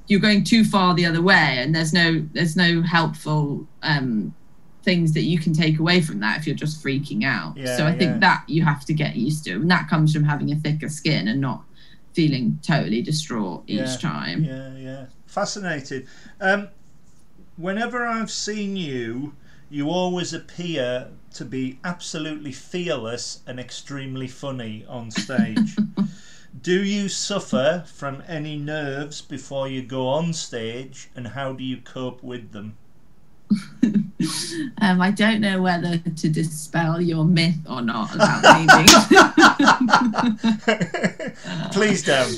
[0.08, 4.36] you're going too far the other way, and there's no there's no helpful um,
[4.84, 7.56] things that you can take away from that if you're just freaking out.
[7.58, 10.24] Yeah, so I think that you have to get used to, and that comes from
[10.24, 11.64] having a thicker skin and not
[12.14, 14.44] feeling totally distraught each Yeah, time.
[14.46, 15.06] Yeah, yeah.
[15.26, 16.08] Fascinated.
[16.40, 16.70] Um,
[17.58, 19.34] whenever I've seen you,
[19.70, 25.76] you always appear to be absolutely fearless and extremely funny on stage.
[26.62, 31.78] do you suffer from any nerves before you go on stage, and how do you
[31.78, 32.78] cope with them?
[34.82, 38.88] um, I don't know whether to dispel your myth or not about leaving.
[41.72, 42.36] Please don't.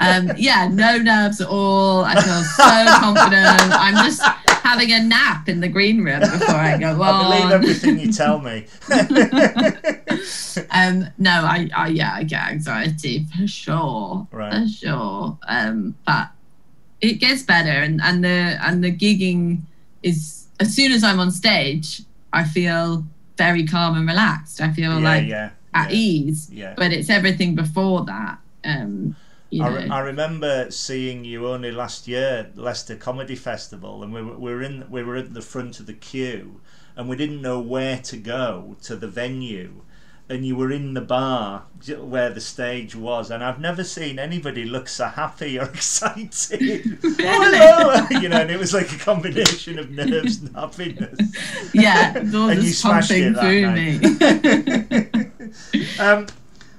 [0.00, 2.04] um, yeah, no nerves at all.
[2.04, 3.72] I feel so confident.
[3.72, 4.20] I'm just
[4.62, 7.02] having a nap in the green room before I go on.
[7.02, 8.66] I believe everything you tell me.
[10.70, 14.52] um, no, I, I, yeah, I get anxiety for sure, Right.
[14.62, 15.38] for sure.
[15.48, 16.28] Um, but
[17.02, 19.60] it gets better, and and the and the gigging
[20.02, 23.04] is as soon as I'm on stage, I feel
[23.36, 24.60] very calm and relaxed.
[24.60, 25.50] I feel yeah, like yeah.
[25.74, 25.96] at yeah.
[25.96, 26.48] ease.
[26.50, 26.74] Yeah.
[26.76, 28.38] But it's everything before that.
[28.64, 29.16] Um,
[29.50, 34.22] you I, re- I remember seeing you only last year, Leicester Comedy Festival, and we
[34.22, 36.60] were, we were in we were at the front of the queue,
[36.96, 39.82] and we didn't know where to go to the venue,
[40.28, 41.64] and you were in the bar
[41.98, 46.98] where the stage was, and I've never seen anybody look so happy or excited.
[47.20, 51.18] Oh, you know, and it was like a combination of nerves and happiness.
[51.74, 52.16] yeah,
[52.50, 53.98] And you smashed it that me.
[55.98, 56.26] um,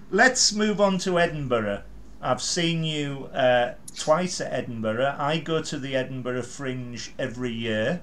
[0.09, 1.83] let's move on to Edinburgh.
[2.21, 5.15] I've seen you uh, twice at Edinburgh.
[5.19, 8.01] I go to the Edinburgh Fringe every year.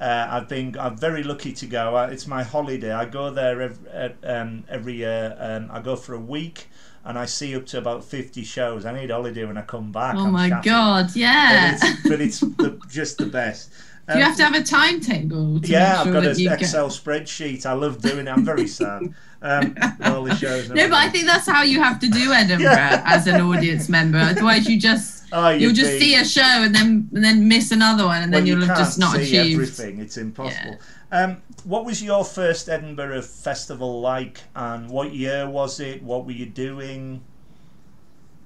[0.00, 0.76] Uh, I've been.
[0.78, 1.96] I'm very lucky to go.
[1.96, 2.92] Uh, It's my holiday.
[2.92, 5.36] I go there every, um, every year.
[5.38, 6.68] Um, I go for a week,
[7.04, 8.86] and I see up to about fifty shows.
[8.86, 10.14] I need holiday when I come back.
[10.16, 10.64] oh I'm my shattered.
[10.64, 11.74] god, But yeah.
[11.74, 13.70] it's, but it's the, just the best.
[14.10, 15.60] Do you Um, have to have a timetable?
[15.60, 17.64] To yeah, make I've got an Excel spreadsheet.
[17.66, 18.30] I love doing it.
[18.30, 19.14] I'm very sad.
[19.42, 20.68] Um, all the shows.
[20.68, 23.02] No, but I think that's how you have to do Edinburgh Yeah.
[23.06, 24.18] as an audience member.
[24.18, 28.04] Otherwise, you just Oh, you'll just see a show and then and then miss another
[28.04, 29.54] one, and then well, you you'll have can't just not see achieved.
[29.54, 30.00] everything.
[30.00, 30.78] It's impossible.
[31.12, 36.02] Um, what was your first Edinburgh festival like, and what year was it?
[36.02, 37.22] What were you doing?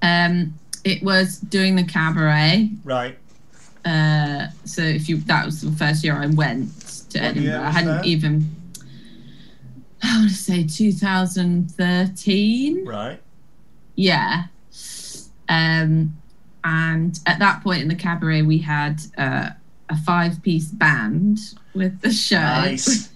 [0.03, 2.68] Um, it was doing the cabaret.
[2.85, 3.16] Right.
[3.85, 6.70] Uh, so if you that was the first year I went
[7.11, 7.62] to What Edinburgh.
[7.62, 8.05] I hadn't that?
[8.07, 8.55] even.
[10.03, 12.85] I want to say 2013.
[12.87, 13.20] Right.
[13.97, 14.44] Yeah.
[15.49, 16.16] Um,
[16.64, 19.50] and at that point in the cabaret, we had uh,
[19.90, 21.38] a five piece band
[21.74, 23.09] with the show Nice.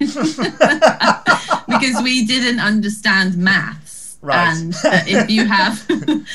[1.68, 4.18] because we didn't understand maths.
[4.20, 4.48] Right.
[4.48, 5.78] And uh, if you have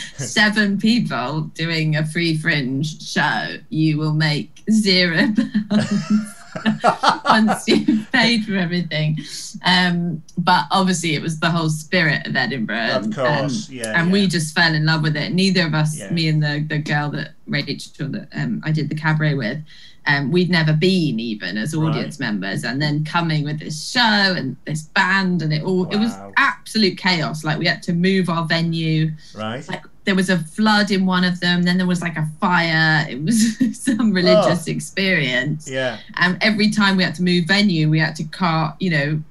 [0.17, 5.27] seven people doing a free fringe show, you will make zero
[5.69, 6.42] pounds
[7.25, 9.17] once you've paid for everything.
[9.65, 12.91] Um, but obviously, it was the whole spirit of Edinburgh.
[12.95, 14.13] Of and- course, and, yeah, And yeah.
[14.13, 15.33] we just fell in love with it.
[15.33, 16.11] Neither of us, Yeah.
[16.11, 19.59] me and the, the girl that Rachel that um, I did the cabaret with,
[20.05, 21.87] um, we'd never been even as Right.
[21.89, 22.63] audience members.
[22.65, 26.97] And then coming with this show and this band, and it all, it was absolute
[26.97, 27.43] chaos.
[27.43, 29.67] Like we had to move our venue Right.
[29.69, 33.05] like there was a flood in one of them then there was like a fire
[33.09, 34.71] it was some religious oh.
[34.71, 35.99] experience Yeah.
[36.17, 39.21] and every time we had to move venue we had to cart you know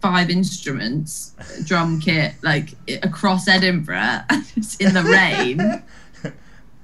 [0.00, 2.70] five instruments drum kit like
[3.02, 4.20] across edinburgh
[4.80, 5.82] in the rain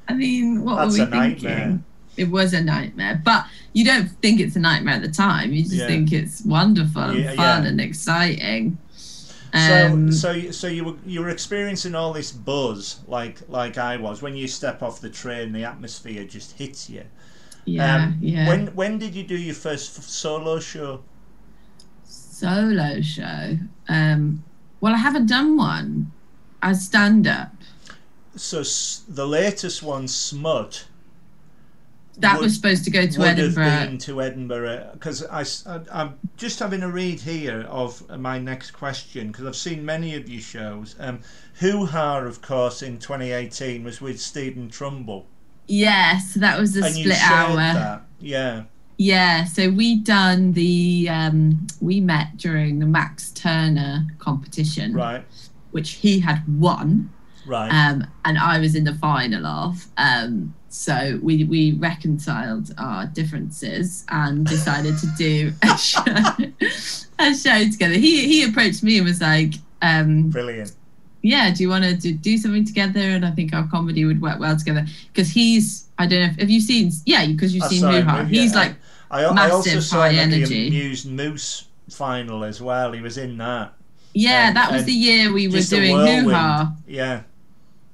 [0.08, 1.56] i mean what That's were we nightmare.
[1.56, 1.84] thinking
[2.16, 5.62] it was a nightmare but you don't think it's a nightmare at the time you
[5.62, 5.86] just Yeah.
[5.86, 7.68] think it's wonderful and Yeah, fun yeah.
[7.70, 8.76] and exciting
[9.54, 13.96] Um, so, you- so you were you were experiencing all this buzz, like like I
[13.96, 14.22] was.
[14.22, 17.04] When you step off the train, the atmosphere just hits you.
[17.64, 21.02] yeah Um, yeah When when did you do your first solo show?
[22.04, 23.58] solo show.
[23.88, 24.42] Um,
[24.80, 26.12] well, I haven't done one
[26.62, 27.52] as stand up.
[28.36, 30.86] So s- the latest one, Smut.
[32.18, 33.96] That would- was supposed to go to Edinburgh.
[34.00, 39.28] to Edinburgh because I, I, am just having a read here of my next question
[39.28, 40.94] because I've seen many of your shows.
[40.98, 41.20] Um,
[41.60, 45.26] Hoo Ha, of course, in 2018 was with Stephen Trumble,
[45.68, 47.56] Yes, that was the and split hour.
[47.56, 48.02] that.
[48.20, 48.64] Yeah,
[48.98, 55.24] Yeah, so we done the um, we met during the Max Turner competition, right,
[55.70, 57.10] which he had won,
[57.46, 59.86] right, um, and I was in the final of.
[59.96, 66.02] Um, so we we reconciled our differences and decided to do a show,
[67.18, 67.94] a show together.
[67.94, 70.72] He he approached me and was like, um, brilliant.
[71.20, 74.22] "Yeah, do you want to do, do something together?" And I think our comedy would
[74.22, 77.64] work well together because he's I don't know if have you seen yeah because you've
[77.64, 78.24] I seen Hoo Ha.
[78.24, 78.74] He's like
[79.10, 80.68] I, I also saw high him at the energy.
[80.68, 82.92] Amused Moose final as well.
[82.92, 83.74] He was in that.
[84.14, 86.30] yeah, and- that was the year we were doing Hoo.
[86.30, 86.72] Ha.
[86.86, 87.20] Yeah,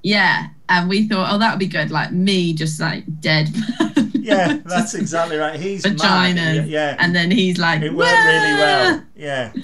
[0.09, 1.91] Yeah, and we thought, oh, that would be good.
[1.91, 3.51] Like me, just like dead.
[4.15, 5.61] yeah, that's exactly right.
[5.61, 5.99] He's mad.
[5.99, 6.69] vaginas.
[6.69, 9.03] Yeah, And then he's like, it worked really well.
[9.15, 9.63] Yeah, Um,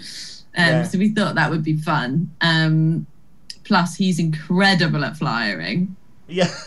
[0.54, 0.82] Yeah.
[0.82, 2.30] So we thought that would be fun.
[2.42, 3.06] Um,
[3.64, 5.96] plus, he's incredible at flying.
[6.28, 6.50] yeah.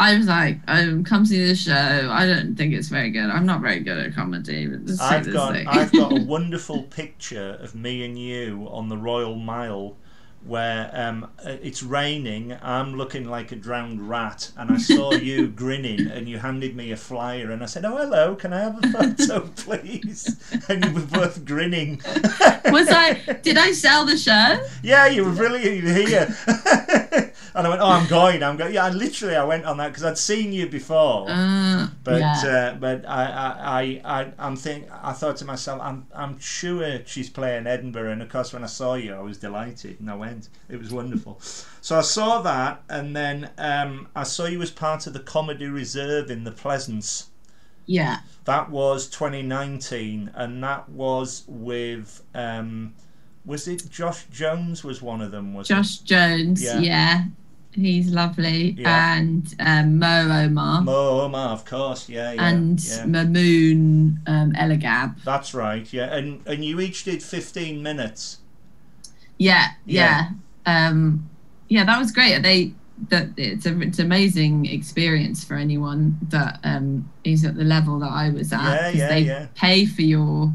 [0.00, 2.08] I was like, um, come see the show.
[2.12, 3.28] I don't think it's very good.
[3.30, 4.68] I'm not very good at comedy.
[4.68, 5.56] But I've got.
[5.66, 9.96] I've got a wonderful picture of me and you on the Royal Mile
[10.44, 12.56] where um, uh, it's raining.
[12.62, 16.90] I'm looking like a drowned rat, and I saw you grinning, and you handed me
[16.92, 20.36] a flyer, and I said, "Oh, hello, can I have a photo, please?"
[20.68, 22.00] And you were both grinning.
[22.66, 23.38] was I?
[23.42, 24.64] Did I sell the show?
[24.82, 25.84] Yeah, you were brilliant.
[26.08, 26.34] Here.
[27.54, 28.42] and I went, oh, I'm going.
[28.42, 28.74] I'm going.
[28.74, 31.26] Yeah, I literally, I went on that because I'd seen you before.
[31.28, 32.42] Uh, But yeah.
[32.44, 37.00] uh, but I I, I I I'm think I thought to myself I'm I'm sure
[37.04, 40.14] she's playing Edinburgh and of course when I saw you I was delighted and I
[40.14, 41.38] went it was wonderful
[41.80, 45.66] so I saw that and then um, I saw you as part of the Comedy
[45.66, 47.28] Reserve in the Pleasance
[47.86, 48.18] yeah.
[48.44, 52.94] that was 2019 and that was with um,
[53.48, 56.62] was it Josh Jones was one of them was Josh Jones.
[56.62, 56.78] Yeah.
[56.80, 57.24] Yeah.
[57.72, 58.72] He's lovely.
[58.78, 59.16] Yeah.
[59.18, 60.82] And um, Mo Omar.
[60.82, 63.04] Mo Omar of course yeah yeah and yeah.
[63.06, 65.22] Mamoon um, Elagab.
[65.24, 68.38] that's right yeah and and you each did 15 minutes
[69.38, 70.30] Yeah, Yeah.
[70.66, 71.28] yeah, Um,
[71.68, 72.42] yeah, that was great.
[72.42, 72.72] They
[73.10, 78.10] that it's a it's amazing experience for anyone that um, is at the level that
[78.10, 78.60] I was at.
[78.60, 79.46] Yeah, yeah, they yeah.
[79.54, 80.52] pay for your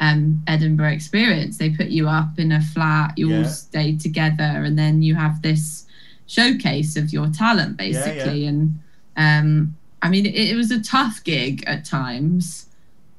[0.00, 1.58] um, Edinburgh experience.
[1.58, 3.16] They put you up in a flat.
[3.16, 5.86] You all stay together, and then you have this
[6.26, 8.04] showcase of your talent, Yeah, yeah.
[8.04, 8.46] basically.
[8.46, 8.78] And
[9.16, 12.66] um, I mean, it, it was a tough gig at times.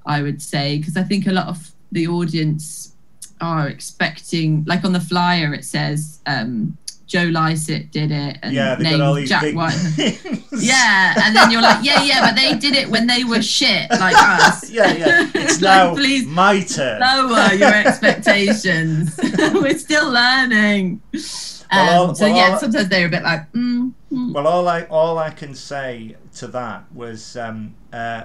[0.05, 2.95] I would say because I think a lot of the audience
[3.39, 6.77] are expecting, like on the flyer, it says um,
[7.11, 9.73] Joe Lycett did it and yeah named all these Jack big White.
[10.53, 13.89] Yeah, and then you're like, yeah, yeah, but they did it when they were shit
[13.89, 14.69] like us.
[14.69, 15.29] yeah, yeah.
[15.33, 16.99] It's Like, now please my turn.
[17.01, 19.17] lower your expectations.
[19.53, 21.01] We're still learning.
[21.13, 21.21] Um,
[21.87, 24.33] Well, all- so well, yeah, all- sometimes they're a bit like, mm, mm.
[24.33, 28.23] Well, all I all I can say to that was um, uh,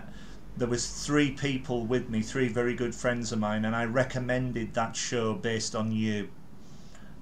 [0.57, 4.75] there was three people with me, three very good friends of mine, and I recommended
[4.75, 6.29] that show based on you,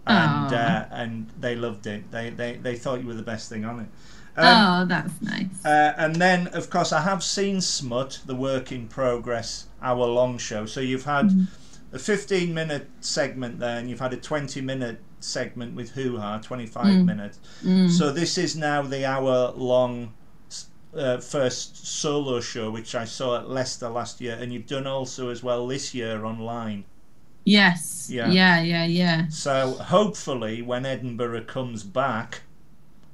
[0.07, 2.11] and uh, and they loved it.
[2.11, 3.89] They, they they thought you were the best thing on it.
[4.37, 5.65] Um, oh, that's nice.
[5.65, 10.39] Uh, and then, of course, I have seen Smut, the work in progress, hour long
[10.39, 10.67] show.
[10.67, 11.31] So you've had
[11.93, 16.39] a 15 minute segment there, and you've had a 20 minute segment with Hoo Ha,
[16.39, 17.05] 25 Mm.
[17.05, 17.39] minutes.
[17.65, 17.89] Mm.
[17.89, 20.13] So this is now the hour long
[20.97, 25.29] uh, first solo show, which I saw at Leicester last year, and you've done also
[25.31, 26.85] as well this year online.
[27.45, 28.09] Yes.
[28.11, 28.29] Yeah.
[28.31, 29.29] Yeah, yeah, yeah.
[29.29, 32.43] So hopefully, when Edinburgh comes back,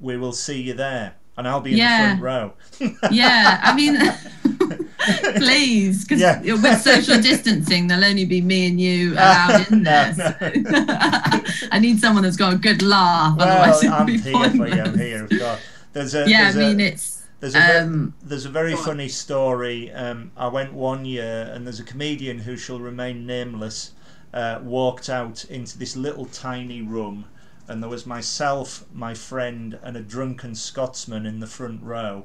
[0.01, 2.53] we will see you there, and I'll be in the front row.
[3.13, 3.97] Yeah, I mean,
[5.37, 6.41] please, because Yeah.
[6.41, 10.15] with social distancing, there'll only be me and you allowed in there.
[10.17, 10.25] no.
[10.41, 13.37] so- I need someone that's got a good laugh.
[13.39, 14.37] Well, I'm be here for you.
[14.45, 14.97] I'm pointless.
[15.01, 15.25] here.
[15.25, 15.61] Of course.
[15.93, 19.91] There's a Yeah, I mean, a, it's there's a um, there's a very funny story.
[19.93, 23.93] Um, I went one year, and there's a comedian who shall remain nameless.
[24.33, 27.25] Uh, walked out into this little tiny room,
[27.67, 32.25] and there was myself, my friend, and a drunken Scotsman in the front row.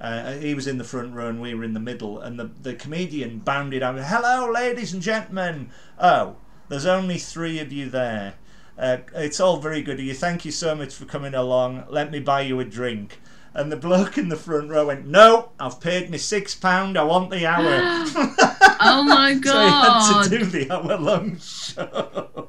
[0.00, 2.50] Uh, he was in the front row and we were in the middle, and the,
[2.62, 5.70] the comedian bounded out, Hello, ladies and gentlemen!
[5.98, 6.36] Oh,
[6.68, 8.34] there's only three of you there.
[8.78, 10.14] Uh, it's all very good of you.
[10.14, 11.84] Thank you so much for coming along.
[11.88, 13.20] Let me buy you a drink.
[13.54, 16.96] And the bloke in the front row went, No, I've paid me six pound.
[16.96, 18.54] I want the hour.
[18.80, 20.00] oh my god!
[20.24, 22.48] so he had to do the hour long show.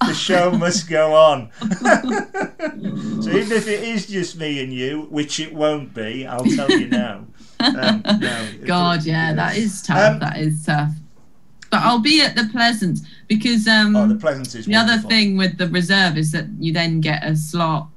[0.00, 1.50] the show must go on.
[3.22, 6.70] so even if it is just me and you, which it won't be, I'll tell
[6.70, 7.26] you now.
[7.60, 10.14] Um, no, God, yeah, that is tough.
[10.14, 10.92] Um, that is tough.
[11.70, 15.36] But I'll be at the Pleasance because um, Oh, the Pleasance is the other thing
[15.36, 17.88] with the reserve is that you then get a slot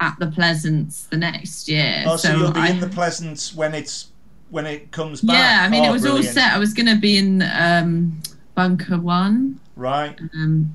[0.00, 2.04] at the Pleasance the next year.
[2.06, 4.12] Oh, so, you'll be I- in the Pleasance when it's
[4.50, 5.36] when it comes back.
[5.36, 6.26] yeah, I mean, Oh, it was brilliant.
[6.28, 6.52] all set.
[6.52, 8.20] I was going to be in um,
[8.54, 10.18] Bunker One, Right.
[10.34, 10.74] um,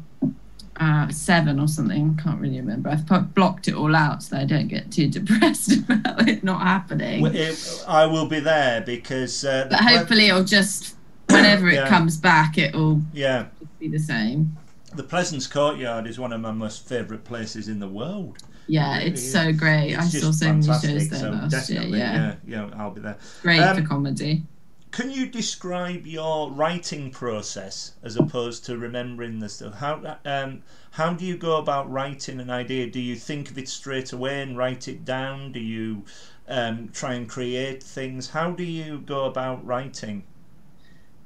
[0.79, 2.17] uh, seven or something.
[2.17, 2.89] Can't really remember.
[2.89, 6.61] I've blocked it all out so that I don't get too depressed about it not
[6.61, 7.21] happening.
[7.21, 9.43] Well, it- I will be there because.
[9.45, 10.95] Uh, but hopefully, it'll just
[11.29, 11.87] whenever it Yeah.
[11.87, 13.45] comes back, it'll Yeah.
[13.79, 14.57] be the same.
[14.93, 18.39] The Pleasance Courtyard is one of my most favourite places in the world.
[18.71, 19.97] Yeah, it's so great.
[19.97, 21.81] I saw so many shows there so last year.
[21.81, 23.17] Yeah, yeah, yeah, I'll be there.
[23.41, 24.43] great Um, for comedy.
[24.91, 29.73] Can you describe your writing process as opposed to remembering the stuff?
[29.79, 30.61] How um,
[30.91, 32.89] how do you go about writing an idea?
[32.89, 35.51] Do you think of it straight away and write it down?
[35.51, 36.05] Do you
[36.47, 38.29] um, try and create things?
[38.29, 40.23] How do you go about writing?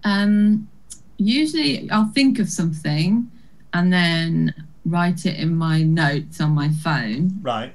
[0.04, 0.68] Um,
[1.18, 3.30] usually, I'll think of something
[3.72, 7.40] and then write it in my notes on my phone.
[7.42, 7.74] Right.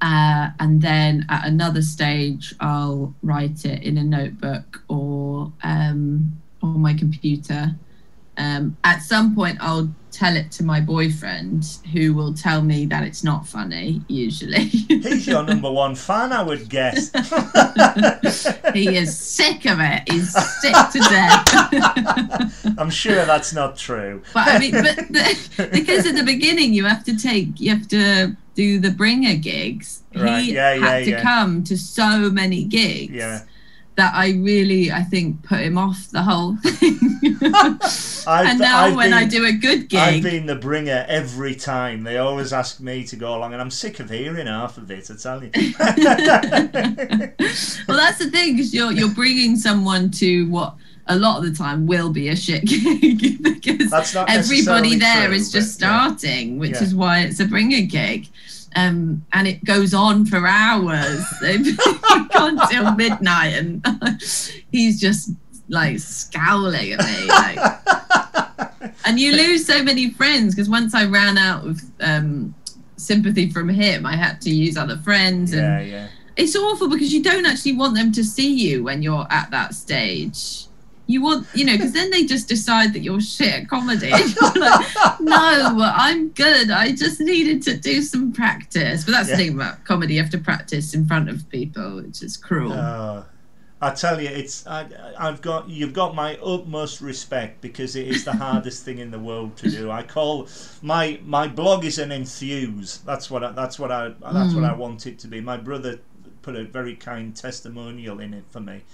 [0.00, 6.80] Uh, and then at another stage, I'll write it in a notebook or um, on
[6.80, 7.74] my computer.
[8.36, 13.02] Um, at some point, I'll tell it to my boyfriend, who will tell me that
[13.02, 14.00] it's not funny.
[14.08, 17.10] Usually, He's your number one fan, I would guess.
[18.74, 20.02] he is sick of it.
[20.10, 22.74] He's sick to death.
[22.78, 24.22] I'm sure that's not true.
[24.32, 27.88] but I mean, but the, because at the beginning you have to take, you have
[27.88, 30.02] to do the bringer gigs.
[30.14, 31.22] Right, He yeah, yeah, had to yeah.
[31.22, 33.12] come to so many gigs.
[33.12, 33.40] Yeah.
[33.96, 36.98] That I really, I think, put him off the whole thing.
[38.26, 42.02] And now I've when I do a good gig, I've been the bringer every time.
[42.02, 45.10] They always ask me to go along, and I'm sick of hearing half of it.
[45.10, 45.50] I tell you.
[47.88, 50.74] well, that's the thing because you're you're bringing someone to what
[51.06, 55.26] a lot of the time will be a shit gig because That's not everybody there
[55.26, 56.06] true, is just but, yeah.
[56.16, 56.82] starting, which Yeah.
[56.82, 58.28] is why it's a bringer gig.
[58.76, 63.86] Um, and it goes on for hours until midnight, and
[64.72, 65.30] he's just
[65.68, 67.26] like scowling at me.
[67.26, 67.58] Like,
[69.04, 72.54] and you lose so many friends because once I ran out of um,
[72.96, 76.08] sympathy from him, I had to use other friends, and yeah, yeah.
[76.36, 79.74] it's awful because you don't actually want them to see you when you're at that
[79.74, 80.66] stage.
[81.06, 84.10] You want, you know, because then they just decide that you're shit at comedy.
[84.56, 86.70] Like, no, I'm good.
[86.70, 89.04] I just needed to do some practice.
[89.04, 89.36] But that's Yeah.
[89.36, 90.14] the thing about comedy.
[90.14, 92.72] You have to practice in front of people, which is cruel.
[92.72, 93.24] Uh,
[93.82, 94.86] I tell you, it's I,
[95.18, 99.18] I've got you've got my utmost respect because it is the hardest thing in the
[99.18, 99.90] world to do.
[99.90, 100.48] I call
[100.80, 102.98] my my blog is an enthuse.
[103.04, 105.42] That's what I, that's what I that's what I want it to be.
[105.42, 106.00] My brother
[106.40, 108.84] put a very kind testimonial in it for me,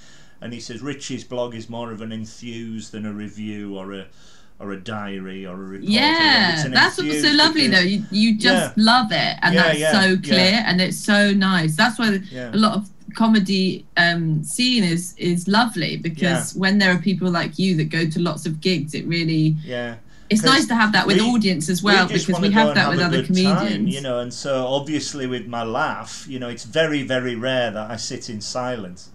[0.41, 4.07] and he says Richie's blog is more of an enthuse than a review or a
[4.59, 5.89] or a diary or a report.
[5.89, 7.89] yeah, that's what's so lovely because- though.
[7.89, 8.85] You, you just Yeah.
[8.85, 11.77] love it, and Yeah, that's yeah, so clear and it's so nice.
[11.77, 16.99] That's why a lot of comedy um, scene is is lovely because when there are
[16.99, 19.95] people like you that go to lots of gigs, it really Yeah.
[20.29, 22.89] It's nice to have that with we- audience as well we because we have that
[22.89, 23.59] with other comedians.
[23.73, 27.73] time, you know, and so obviously with my laugh, you know, it's very, very rare
[27.73, 29.09] that I sit in silence.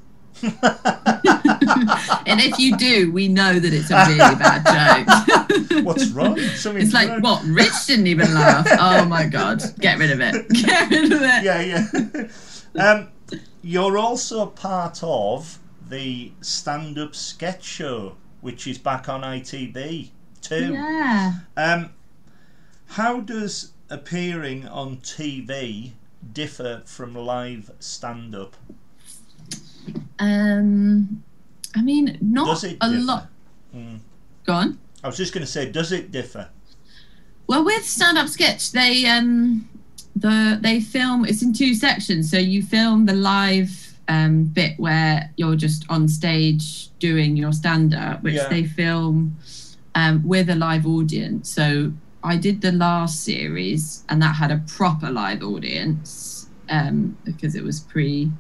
[2.26, 5.84] and if you do, we know that it's a really bad joke.
[5.86, 6.38] What's wrong?
[6.40, 7.22] Something's It's like wrong.
[7.22, 7.44] what?
[7.46, 8.68] Rich didn't even laugh.
[8.80, 9.62] Oh my god!
[9.80, 10.48] Get rid of it.
[10.66, 11.44] Get rid of it.
[11.44, 12.82] Yeah, yeah.
[12.84, 13.10] um,
[13.62, 20.10] you're also part of the stand-up sketch show, which is back on ITV
[20.42, 20.74] too.
[20.74, 21.34] Yeah.
[21.58, 21.92] Um,
[22.88, 25.92] how does appearing on TV
[26.34, 28.56] differ from live stand-up?
[30.20, 31.24] Um,
[31.76, 32.88] I mean, not a differ?
[32.90, 33.28] lot.
[33.76, 34.00] Mm.
[34.46, 34.80] Go on.
[35.04, 36.50] I was just going to say, does it differ?
[37.48, 39.68] Well, with stand-up sketch, they um,
[40.16, 41.26] the they film.
[41.26, 42.32] It's in two sections.
[42.32, 48.24] So you film the live um, bit where you're just on stage doing your stand-up,
[48.24, 48.48] which Yeah.
[48.48, 49.36] they film
[49.96, 51.50] um, with a live audience.
[51.50, 51.92] So
[52.24, 57.64] I did the last series, and that had a proper live audience um, because it
[57.64, 58.32] was pre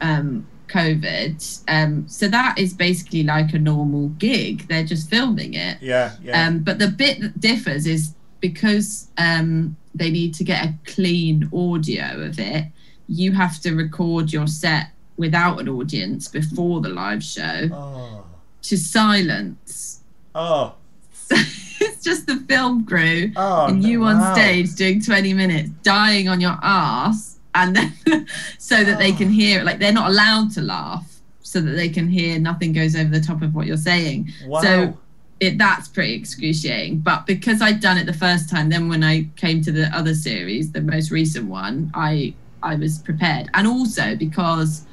[0.00, 1.62] um, COVID.
[1.68, 4.66] Um, so that is basically like a normal gig.
[4.68, 5.80] They're just filming it.
[5.80, 6.46] Yeah, yeah.
[6.46, 11.48] Um, but the bit that differs is because um, they need to get a clean
[11.52, 12.66] audio of it,
[13.08, 18.24] you have to record your set without an audience before the live show oh,
[18.62, 20.02] to silence.
[20.34, 20.74] oh,
[21.12, 21.36] So
[21.80, 26.40] it's just the film crew oh, and you on stage doing 20 minutes, dying on
[26.40, 27.92] your ass, and then
[28.58, 29.32] so that they can Oh.
[29.32, 29.64] hear it.
[29.64, 33.20] Like they're not allowed to laugh, so that they can hear nothing goes over the
[33.20, 34.30] top of what you're saying.
[34.46, 34.60] Wow.
[34.62, 34.98] So
[35.40, 37.00] it that's pretty excruciating.
[37.00, 40.14] But because I'd done it the first time, then when I came to the other
[40.14, 44.86] series, the most recent one, I I was prepared, and also because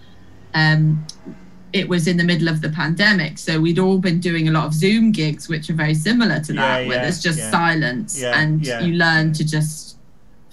[0.56, 1.06] um,
[1.72, 4.66] it was in the middle of the pandemic, so we'd all been doing a lot
[4.66, 7.52] of Zoom gigs, which are very similar to that, Yeah, where yeah, there's just yeah.
[7.52, 9.89] silence, and you learn to just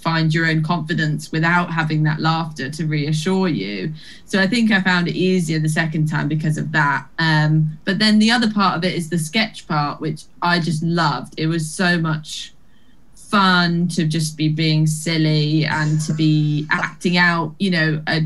[0.07, 3.93] find your own confidence without having that laughter to reassure you.
[4.25, 7.09] So I think I found it easier the second time because of that.
[7.19, 10.81] Um, but then the other part of it is the sketch part, which I just
[10.85, 11.35] loved.
[11.37, 12.55] It was so much
[13.17, 18.21] fun to just be being silly and to be acting out, you know, a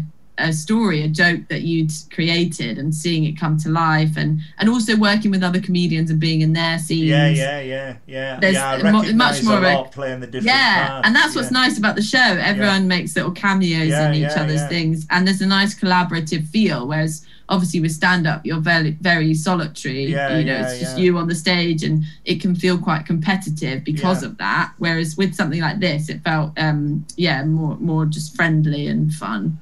[0.49, 4.69] a story, a joke that you'd created, and seeing it come to life, and and
[4.69, 7.09] also working with other comedians and being in their scenes.
[7.09, 8.39] Yeah, yeah, yeah, yeah.
[8.41, 11.07] There's yeah, mo- much more a of playing the different Yeah, parts.
[11.07, 11.61] and that's what's yeah.
[11.61, 12.19] nice about the show.
[12.19, 14.69] Everyone makes little cameos Yeah, in each yeah, other's yeah.
[14.69, 16.87] things, and there's a nice collaborative feel.
[16.89, 20.05] Whereas obviously with stand up, you're very very solitary.
[20.07, 21.05] Yeah, you know, yeah, it's just yeah.
[21.05, 24.29] you on the stage, and it can feel quite competitive because Yeah.
[24.29, 24.73] of that.
[24.79, 29.59] Whereas with something like this, it felt um yeah more more just friendly and fun.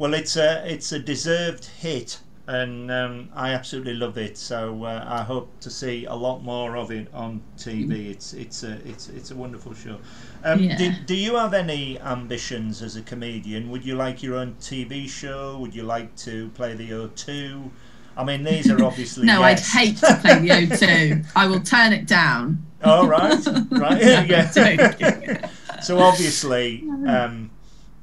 [0.00, 4.38] Well, it's a it's a deserved hit, and um, I absolutely love it.
[4.38, 8.10] So uh, I hope to see a lot more of it on TV.
[8.10, 9.98] It's it's a it's it's a wonderful show.
[10.42, 10.78] Um, Yeah.
[10.78, 13.68] do, do you have any ambitions as a comedian?
[13.70, 15.58] Would you like your own TV show?
[15.58, 17.70] Would you like to play the O2?
[18.16, 19.74] I mean, these are obviously No, yes.
[19.76, 21.26] I'd hate to play the O2.
[21.36, 22.64] I will turn it down.
[22.82, 23.38] Oh right,
[23.70, 25.50] right, yeah.
[25.82, 27.50] so obviously, um,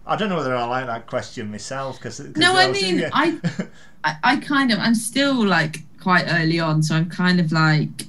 [0.08, 3.38] I don't know whether I like that question myself because No, I mean, I,
[4.04, 8.06] I, I kind of, I'm still like quite early on, so I'm kind of like,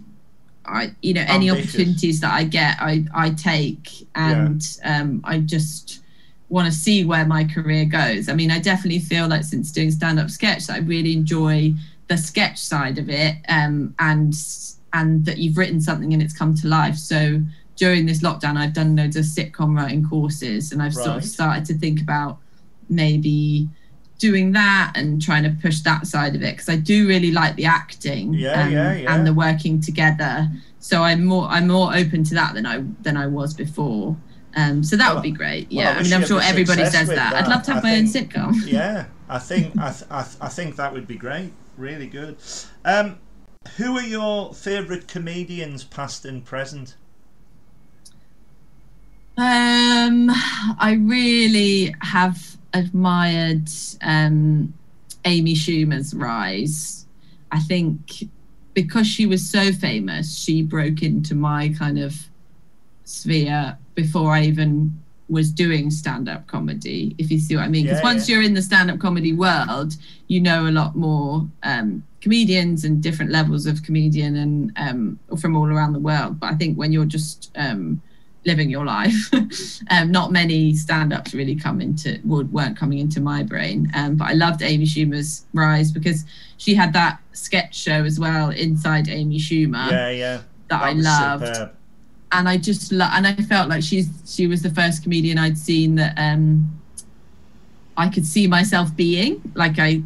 [0.64, 1.74] I, you know, any Ambitious.
[1.74, 6.02] opportunities that I get, I, I take, and um, I just
[6.50, 8.28] want to see where my career goes.
[8.28, 11.72] I mean, I definitely feel like since doing stand-up sketch, that I really enjoy
[12.08, 14.34] the sketch side of it, um, and
[14.92, 16.96] and that you've written something and it's come to life.
[16.96, 17.42] So
[17.78, 21.64] during this lockdown, I've done loads of sitcom writing courses, and I've sort of started
[21.66, 22.38] to think about
[22.90, 23.68] maybe
[24.18, 27.54] doing that and trying to push that side of it because I do really like
[27.54, 29.14] the acting Yeah, and, yeah, yeah.
[29.14, 30.48] and the working together.
[30.80, 34.16] So I'm more I'm more open to that than I than I was before.
[34.56, 35.68] Um, so that Well, would be great.
[35.70, 37.34] well, I Yeah, I, mean I'm sure everybody says with that.
[37.34, 38.54] I'd love to have I my own sitcom.
[38.66, 41.52] yeah, I think I, th- I, th- I think that would be great.
[41.76, 42.38] Really good.
[42.84, 43.18] Um,
[43.76, 46.96] who are your favourite comedians, past and present?
[49.38, 50.30] Um,
[50.80, 53.68] I really have admired
[54.02, 54.74] um,
[55.24, 57.06] Amy Schumer's rise.
[57.52, 58.24] I think
[58.74, 62.16] because she was so famous, she broke into my kind of
[63.04, 67.14] sphere before I even was doing stand-up comedy.
[67.18, 68.36] If you see what I mean, because Yeah, once yeah.
[68.36, 69.94] you're in the stand-up comedy world,
[70.26, 75.54] you know a lot more um, comedians and different levels of comedian and um, from
[75.56, 76.40] all around the world.
[76.40, 78.02] But I think when you're just um,
[78.44, 79.30] living your life.
[79.90, 83.90] um, not many stand-ups really come into would weren't coming into my brain.
[83.94, 86.24] Um, but I loved Amy Schumer's rise because
[86.56, 90.40] she had that sketch show as well inside Amy Schumer yeah, yeah.
[90.68, 91.46] that, I loved.
[91.46, 91.74] superb.
[92.30, 95.56] And I just lo- and I felt like she's she was the first comedian I'd
[95.56, 96.78] seen that um
[97.96, 100.02] I could see myself being like I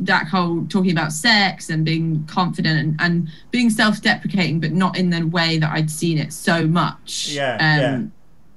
[0.00, 5.10] that whole talking about sex and being confident and, and being self-deprecating but not in
[5.10, 7.80] the way that I'd seen it so much Yeah, um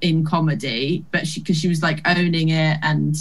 [0.02, 0.08] yeah.
[0.08, 3.16] in comedy but she because she was like owning it and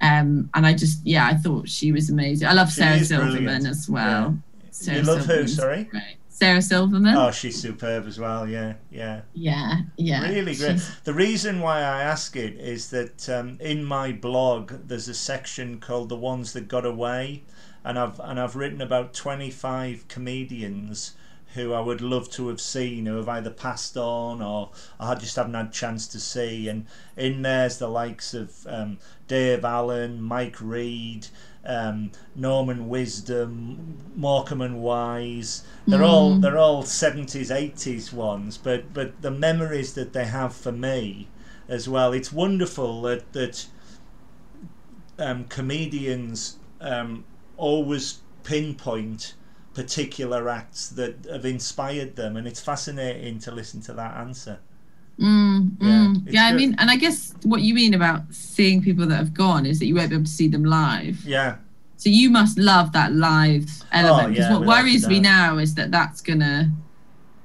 [0.00, 3.66] um and I just yeah I thought she was amazing I love She Sarah Silverman
[3.66, 4.36] as well
[4.70, 5.46] Sarah you love who?
[5.48, 5.84] Sorry.
[5.84, 6.16] great.
[6.36, 8.48] Sarah Silverman Oh, she's superb as well.
[8.48, 9.20] Yeah, yeah.
[9.34, 10.80] yeah yeah Really great.
[10.80, 15.14] She's- The reason why I ask it is that um, in my blog there's a
[15.14, 17.44] section called "The Ones That Got Away,"
[17.84, 21.12] and I've and I've written about 25 comedians
[21.54, 25.36] who I would love to have seen who have either passed on or I just
[25.36, 26.68] haven't had a chance to see.
[26.68, 31.28] And in there's the likes of um, Dave Allen, Mike Reid.
[31.66, 39.22] Um, Norman Wisdom, Morecambe and Wise, they're all they're all seventies, eighties ones, but but
[39.22, 41.28] the memories that they have for me
[41.68, 42.12] as well.
[42.12, 43.66] It's wonderful that that
[45.18, 47.24] um, comedians um,
[47.56, 49.34] always pinpoint
[49.74, 54.58] particular acts that have inspired them, and it's fascinating to listen to that answer.
[55.20, 56.26] Mm, Yeah, mm.
[56.32, 59.64] Yeah, I mean, and I guess what you mean about seeing people that have gone
[59.66, 61.20] is that you won't be able to see them live.
[61.24, 61.56] Yeah,
[61.96, 64.30] So you must love that live element.
[64.34, 66.72] Because Oh, yeah, what worries me now is that that's gonna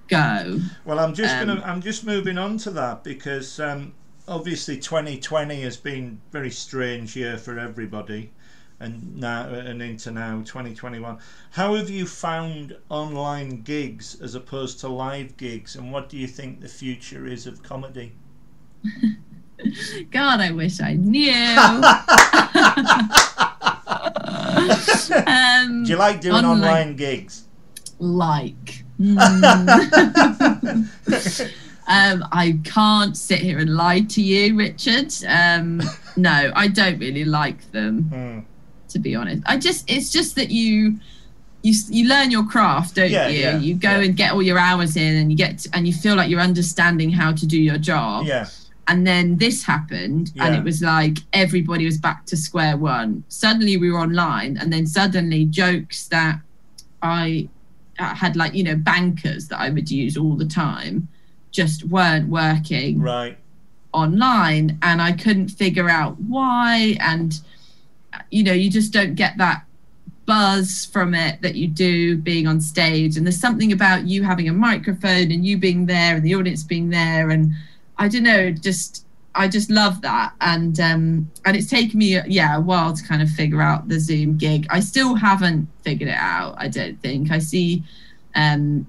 [0.07, 0.59] go.
[0.85, 3.93] Well, I'm just Um, gonna I'm just moving on to that because um,
[4.27, 8.31] obviously 2020 has been a very strange year for everybody,
[8.79, 11.17] and now and into now 2021.
[11.51, 16.27] How have you found online gigs as opposed to live gigs, and what do you
[16.27, 18.13] think the future is of comedy?
[20.11, 21.33] God, I wish I knew.
[25.27, 27.43] um, Do you like doing Online- online gigs?
[27.99, 28.83] like.
[28.99, 30.89] Mm.
[31.87, 35.13] um, I can't sit here and lie to you, Richard.
[35.25, 35.81] Um,
[36.17, 38.03] no, I don't really like them.
[38.03, 38.39] Hmm.
[38.89, 39.43] To be honest.
[39.45, 40.99] I just it's just that you
[41.61, 43.39] you you learn your craft, don't Yeah, you?
[43.39, 44.05] yeah, you go yeah.
[44.05, 47.09] and get all your hours in, and you get and you feel like you're understanding
[47.09, 48.25] how to do your job.
[48.25, 48.47] Yeah,
[48.87, 53.77] and then this happened and it was like everybody was back to square one suddenly
[53.77, 56.39] we were online and then suddenly jokes that
[57.03, 57.47] i
[57.99, 61.07] uh, had like you know bankers that i would use all the time
[61.51, 63.37] just weren't working Right.
[63.93, 67.39] online and I couldn't figure out why and
[68.31, 69.63] you know you just don't get that
[70.29, 73.17] buzz from it that you do being on stage.
[73.17, 76.61] And there's something about you having a microphone and you being there and the audience
[76.61, 77.31] being there.
[77.31, 77.51] And
[77.97, 80.33] I don't know just I just love that.
[80.39, 83.99] And um and it's taken me yeah a while to kind of figure out the
[83.99, 84.67] Zoom gig.
[84.69, 87.31] I still haven't figured it out I don't think.
[87.31, 87.83] I see
[88.35, 88.85] um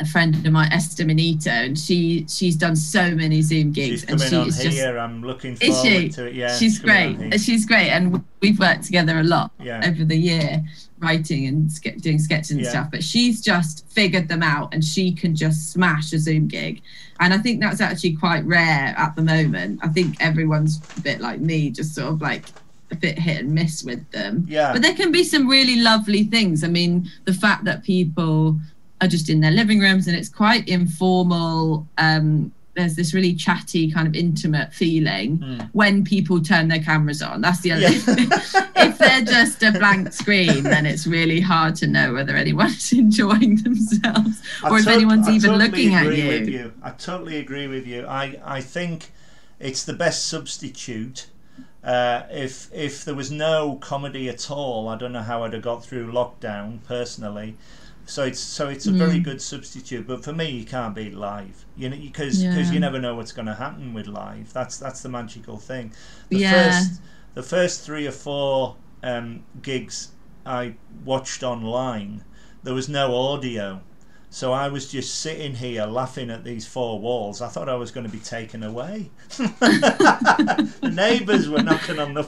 [0.00, 4.04] a friend of mine, Esther Manito, and she she's done so many Zoom gigs, She's
[4.04, 4.70] and on she's here.
[4.70, 6.08] just I'm looking Is forward she?
[6.10, 6.34] to it.
[6.34, 6.56] Yeah.
[6.56, 6.86] she's on
[7.18, 7.40] great.
[7.40, 9.82] She's great, and we've worked together a lot Yeah.
[9.86, 10.64] over the year,
[10.98, 12.70] writing and ske- doing sketches and Yeah.
[12.70, 12.88] stuff.
[12.90, 16.80] But she's just figured them out, and she can just smash a Zoom gig.
[17.20, 19.80] And I think that's actually quite rare at the moment.
[19.82, 22.46] I think everyone's a bit like me, just sort of like
[22.90, 24.46] a bit hit and miss with them.
[24.48, 24.72] Yeah.
[24.72, 26.64] But there can be some really lovely things.
[26.64, 28.58] I mean, the fact that people
[29.00, 31.86] are just in their living rooms and it's quite informal.
[31.98, 35.60] Um, there's this really chatty, kind of intimate feeling Hmm.
[35.72, 37.40] when people turn their cameras on.
[37.40, 37.90] That's the other Yeah.
[37.90, 38.28] thing.
[38.76, 43.56] if they're just a blank screen, then it's really hard to know whether anyone's enjoying
[43.56, 46.28] themselves I or if anyone's I even totally looking at agree you.
[46.28, 46.72] With you.
[46.82, 48.06] I totally agree with you.
[48.06, 49.10] I, I think
[49.58, 51.26] it's the best substitute.
[51.82, 55.62] Uh, if if there was no comedy at all, I don't know how I'd have
[55.62, 57.56] got through lockdown personally.
[58.10, 59.24] So it's so it's a very Mm.
[59.24, 60.06] good substitute.
[60.06, 61.66] But for me, you can't beat live.
[61.76, 62.72] You know, because Yeah.
[62.72, 64.52] you never know what's going to happen with live.
[64.52, 65.94] That's that's the magical thing.
[66.32, 66.50] The Yeah.
[66.50, 67.02] first
[67.34, 72.24] the first three or four um, gigs I watched online,
[72.62, 73.82] there was no audio.
[74.32, 77.42] So I was just sitting here laughing at these four walls.
[77.42, 79.10] I thought I was going to be taken away.
[79.36, 82.22] the neighbours were knocking on the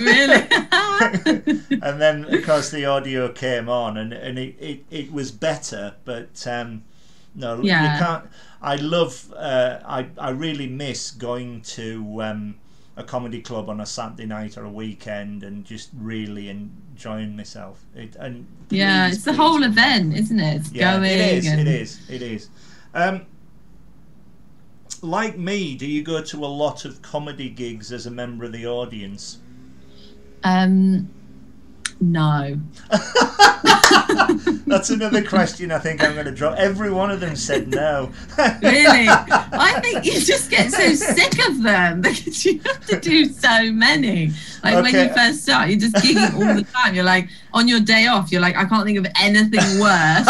[0.00, 0.46] Really?
[1.82, 5.94] and then of course the audio came on and, and it, it, it was better
[6.06, 6.84] but um,
[7.34, 7.60] no
[7.94, 8.24] you can't
[8.62, 12.54] I love uh, I, I really miss going to um,
[12.96, 17.84] a comedy club on a Saturday night or a weekend and just really enjoying myself
[17.94, 20.56] it, and yeah, please, it's the please whole event, isn't it?
[20.56, 21.04] It's yeah, going.
[21.04, 22.48] it is and it is it is
[22.94, 23.26] um,
[25.02, 28.52] like me do you go to a lot of comedy gigs as a member of
[28.52, 29.38] the audience
[30.44, 31.10] Um,
[32.00, 32.58] no.
[34.66, 36.58] That's another question I think I'm going to drop.
[36.58, 38.12] Every one of them said no.
[38.62, 39.08] Really?
[39.08, 43.72] I think you just get so sick of them because you have to do so
[43.72, 44.32] many.
[44.62, 46.94] Like when you first start, you're just gigging all the time.
[46.94, 50.26] You're like, on your day off, you're like, I can't think of anything worse.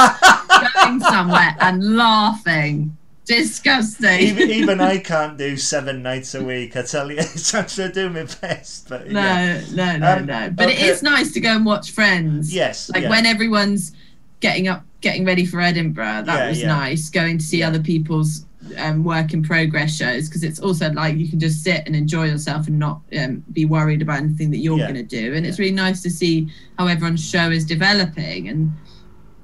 [0.75, 2.96] going somewhere and laughing.
[3.27, 4.21] Disgusting.
[4.21, 6.77] even, even I can't do seven nights a week.
[6.77, 8.89] I tell you, it's actually do my best.
[8.89, 9.61] But no, yeah.
[9.73, 10.51] no, no, Um, no.
[10.51, 10.77] But okay.
[10.77, 12.55] it is nice to go and watch Friends.
[12.55, 13.11] yes, Like yeah.
[13.11, 13.93] when everyone's
[14.41, 16.23] getting up, getting ready for Edinburgh.
[16.25, 17.11] That Yeah, was nice.
[17.11, 18.45] Going to see other people's
[18.79, 22.27] um, work in progress shows because it's also like you can just sit and enjoy
[22.27, 25.35] yourself and not um, be worried about anything that you're going to do.
[25.35, 26.49] And it's really nice to see
[26.79, 28.73] how everyone's show is developing and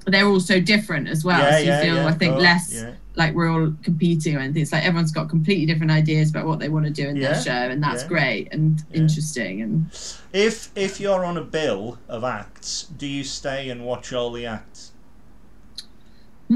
[0.05, 1.39] they're all so different as well.
[1.39, 2.85] yeah, so you feel, I think, course, less.
[3.15, 4.61] Like we're all competing or anything.
[4.63, 7.33] It's like everyone's got completely different ideas about what they want to do in Yeah,
[7.33, 8.07] their show, and that's yeah.
[8.09, 9.01] great and Yeah.
[9.01, 9.61] interesting.
[9.61, 9.91] And
[10.33, 14.45] If if you're on a bill of acts, do you stay and watch all the
[14.45, 14.91] acts?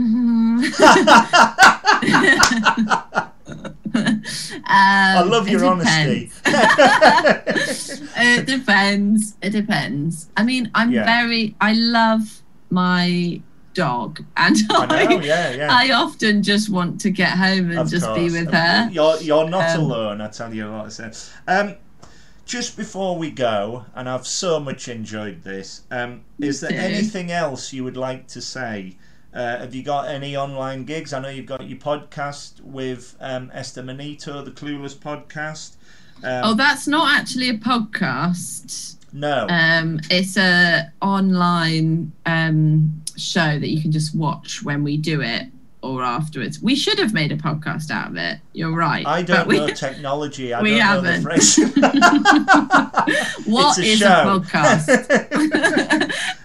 [3.95, 5.85] I Um, love your depends.
[5.87, 6.31] honesty.
[8.17, 9.35] it depends.
[9.41, 10.29] It depends.
[10.35, 11.55] I mean, I'm very.
[11.61, 13.41] I love my
[13.77, 15.67] dog, and I, I know, yeah, yeah.
[15.71, 18.89] I often just want to get home and Of just be with her.
[18.91, 20.21] You're you're not Um, alone.
[20.21, 21.17] I tell you what I said.
[21.47, 21.75] Um,
[22.45, 25.81] just before we go, and I've so much enjoyed this.
[25.91, 28.97] Um, is there anything else you would like to say?
[29.33, 31.13] Uh, have you got any online gigs?
[31.13, 35.75] I know you've got your podcast with um, Esther Manito, the Clueless podcast.
[36.23, 38.95] Um, Oh, that's not actually a podcast.
[39.13, 39.45] no.
[39.49, 45.47] Um, it's a online um, show that you can just watch when we do it
[45.83, 46.59] or afterwards.
[46.61, 48.39] We should have made a podcast out of it.
[48.53, 49.05] You're right.
[49.05, 50.53] I don't we- know technology.
[50.53, 51.23] I we don't haven't.
[51.23, 52.97] know the.
[53.45, 54.87] What It's is a, podcast?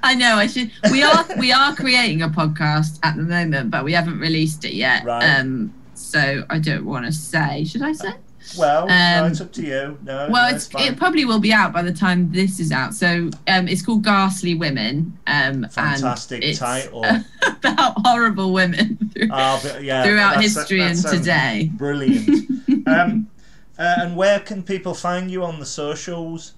[0.03, 0.37] I know.
[0.37, 0.70] I should.
[0.91, 4.75] We are we are creating a podcast at the moment, but we haven't released it
[4.75, 5.05] yet.
[5.05, 5.39] Right.
[5.39, 5.75] Um.
[5.95, 7.64] So I don't want to say.
[7.64, 8.12] Should I say?
[8.57, 8.94] Well, no,
[9.24, 9.98] Um, it's up to you.
[10.05, 10.92] No, well, no, it's, fine.
[10.92, 12.94] it probably will be out by the time this is out.
[12.94, 15.16] So um, it's called Ghastly Women.
[15.26, 17.05] Um, Fantastic and it's title.
[17.46, 21.70] about horrible women through- Ah, but yeah, throughout history that and today.
[21.74, 22.28] Brilliant.
[22.86, 23.28] um,
[23.78, 26.55] uh, and where can people find you on the socials?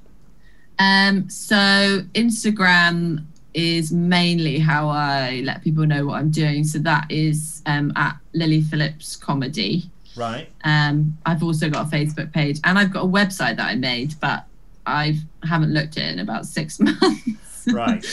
[0.78, 3.24] Um, so Instagram
[3.54, 6.64] is mainly how I let people know what I'm doing.
[6.64, 9.88] So that is um, at Lily Phillips Comedy.
[10.16, 10.48] Right.
[10.64, 14.14] Um, I've also got a Facebook page and I've got a website that I made,
[14.20, 14.44] but
[14.86, 17.64] I haven't looked at it in about six months.
[17.72, 18.04] Right.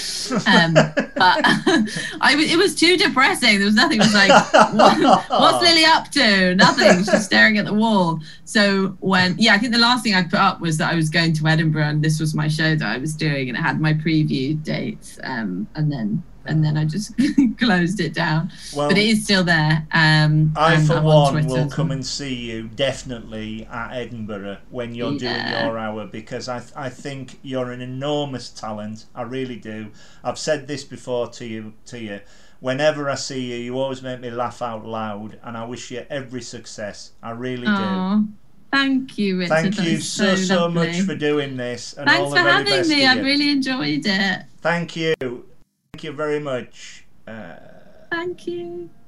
[0.48, 3.58] um, but I, it was too depressing.
[3.58, 4.00] There was nothing.
[4.00, 6.56] It was like, what, what's Lily up to?
[6.56, 7.04] Nothing.
[7.04, 8.20] She's staring at the wall.
[8.46, 11.10] So when, yeah, I think the last thing I put up was that I was
[11.10, 13.82] going to Edinburgh and this was my show that I was doing, and it had
[13.82, 15.20] my preview dates.
[15.24, 17.14] Um, and then and then I just
[17.58, 18.52] closed it down.
[18.76, 19.88] well, but it is still there.
[19.92, 24.94] Um, I, for I'm one, Twitter will come and see you definitely at Edinburgh when
[24.94, 29.06] you're doing your hour because I, I think you're an enormous talent.
[29.16, 29.92] I really do.
[30.24, 31.74] I've said this before to you.
[31.88, 32.20] To you,
[32.60, 36.06] whenever I see you, you always make me laugh out loud, and I wish you
[36.10, 37.12] every success.
[37.22, 38.28] I really do.
[38.72, 39.50] Thank you, Richard.
[39.50, 41.94] Thank That you is so so much for doing this.
[41.94, 43.06] And all Thanks the for having me.
[43.06, 44.44] I've really enjoyed it.
[44.62, 45.46] Thank you.
[46.02, 47.06] Thank you very much.
[47.28, 47.58] Uh,
[48.10, 48.90] Thank you.